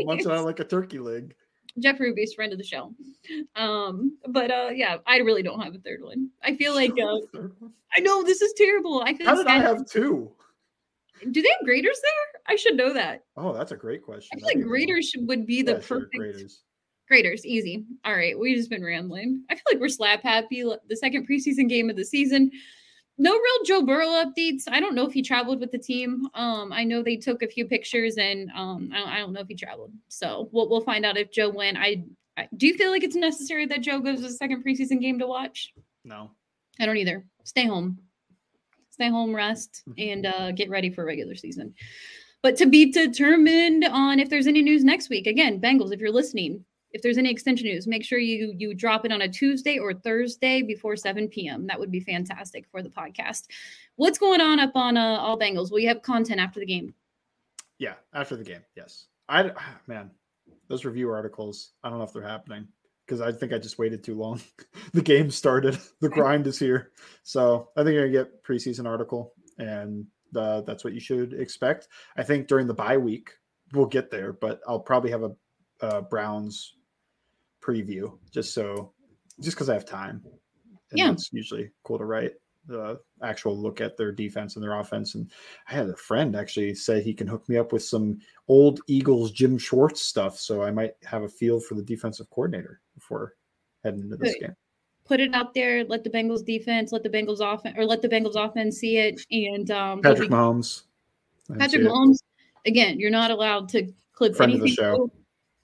[0.05, 1.35] munch out like a turkey leg.
[1.81, 2.95] Jeff Ruby's friend of the show.
[3.57, 6.31] Um, but uh yeah, I really don't have a third one.
[6.43, 7.19] I feel like uh,
[7.97, 9.03] I know this is terrible.
[9.05, 10.31] I feel How did I have two?
[11.31, 12.41] do they have Graeter's there?
[12.47, 13.25] I should know that.
[13.37, 14.31] Oh, that's a great question.
[14.33, 14.99] I feel That'd like be a good one.
[14.99, 16.63] Graeter's should, would be the Yeah, sure, Graeter's.
[17.11, 17.45] Graeter's.
[17.45, 17.85] Easy.
[18.05, 19.43] All right, we've just been rambling.
[19.51, 20.63] I feel like we're slap happy.
[20.63, 22.51] The second preseason game of the season.
[23.21, 24.63] No real Joe Burrow updates.
[24.67, 26.27] I don't know if he traveled with the team.
[26.33, 29.43] Um, I know they took a few pictures, and um, I don't, I don't know
[29.43, 29.93] if he traveled.
[30.09, 31.77] So we'll we'll find out if Joe went.
[31.77, 32.03] I,
[32.39, 35.19] I do you feel like it's necessary that Joe goes to the second preseason game
[35.19, 35.75] to watch?
[36.03, 36.31] No.
[36.81, 37.27] I don't either.
[37.45, 37.99] Stay home.
[38.89, 41.75] Stay home, rest, and uh, get ready for regular season.
[42.43, 45.27] But to be determined on if there's any news next week.
[45.27, 49.05] Again, Bengals, if you're listening, if there's any extension news, make sure you you drop
[49.05, 51.67] it on a Tuesday or Thursday before 7 p.m.
[51.67, 53.47] That would be fantastic for the podcast.
[53.97, 55.71] What's going on up on uh, All Bengals?
[55.71, 56.95] Will you have content after the game?
[57.79, 59.07] Yeah, after the game, yes.
[59.29, 59.53] I
[59.87, 60.11] man,
[60.69, 61.73] those review articles.
[61.83, 62.69] I don't know if they're happening
[63.07, 64.41] because I think I just waited too long.
[64.93, 65.79] the game started.
[66.01, 66.93] The grind is here.
[67.23, 71.89] So I think you're gonna get preseason article, and uh, that's what you should expect.
[72.17, 73.31] I think during the bye week
[73.73, 75.31] we'll get there, but I'll probably have a,
[75.81, 76.75] a Browns
[77.61, 78.93] preview just so
[79.41, 80.23] just because I have time.
[80.91, 81.13] And Yeah.
[81.13, 82.33] it's usually cool to write.
[82.67, 85.15] the actual look at their defense and their offense.
[85.15, 85.31] And
[85.67, 89.33] I had a friend actually say he can hook me up with some old Eagles
[89.33, 93.35] Jim Schwartz stuff, so I might have a feel for the defensive coordinator before
[93.83, 94.41] heading into this Good.
[94.41, 94.57] game.
[95.07, 95.85] Put it out there.
[95.85, 99.21] Let the Bengals defense, let the Bengals offense, or let the Bengals offense see it.
[99.31, 100.83] And um, Patrick we'll Mahomes.
[101.49, 101.91] Patrick see it.
[101.91, 102.19] Mahomes.
[102.67, 105.11] Again, you're not allowed to clip Friend of the anything.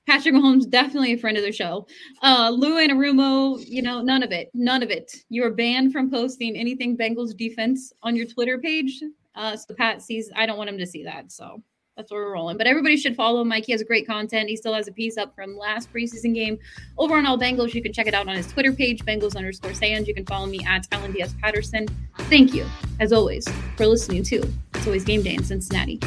[0.07, 1.87] Patrick Mahomes, definitely a friend of the show.
[2.23, 4.51] Uh, Lou Anarumo, you know, none of it.
[4.55, 5.13] None of it.
[5.29, 9.03] You're banned from posting anything Bengals defense on your Twitter page.
[9.35, 11.33] Uh, so Pat sees, I don't want him to see that.
[11.33, 11.63] So
[11.97, 12.57] that's where we're rolling.
[12.57, 13.65] But everybody should follow Mike.
[13.67, 14.49] He has great content.
[14.49, 16.59] He still has a piece up from last preseason game
[16.99, 17.75] over on All Bengals.
[17.75, 20.07] You can check it out on his Twitter page, Bengals underscore Sans.
[20.07, 21.87] You can follow me at Alan Diaz Patterson.
[22.31, 22.67] Thank you,
[23.01, 23.47] as always,
[23.77, 24.43] for listening to
[24.75, 25.99] It's Always Game Day in Cincinnati.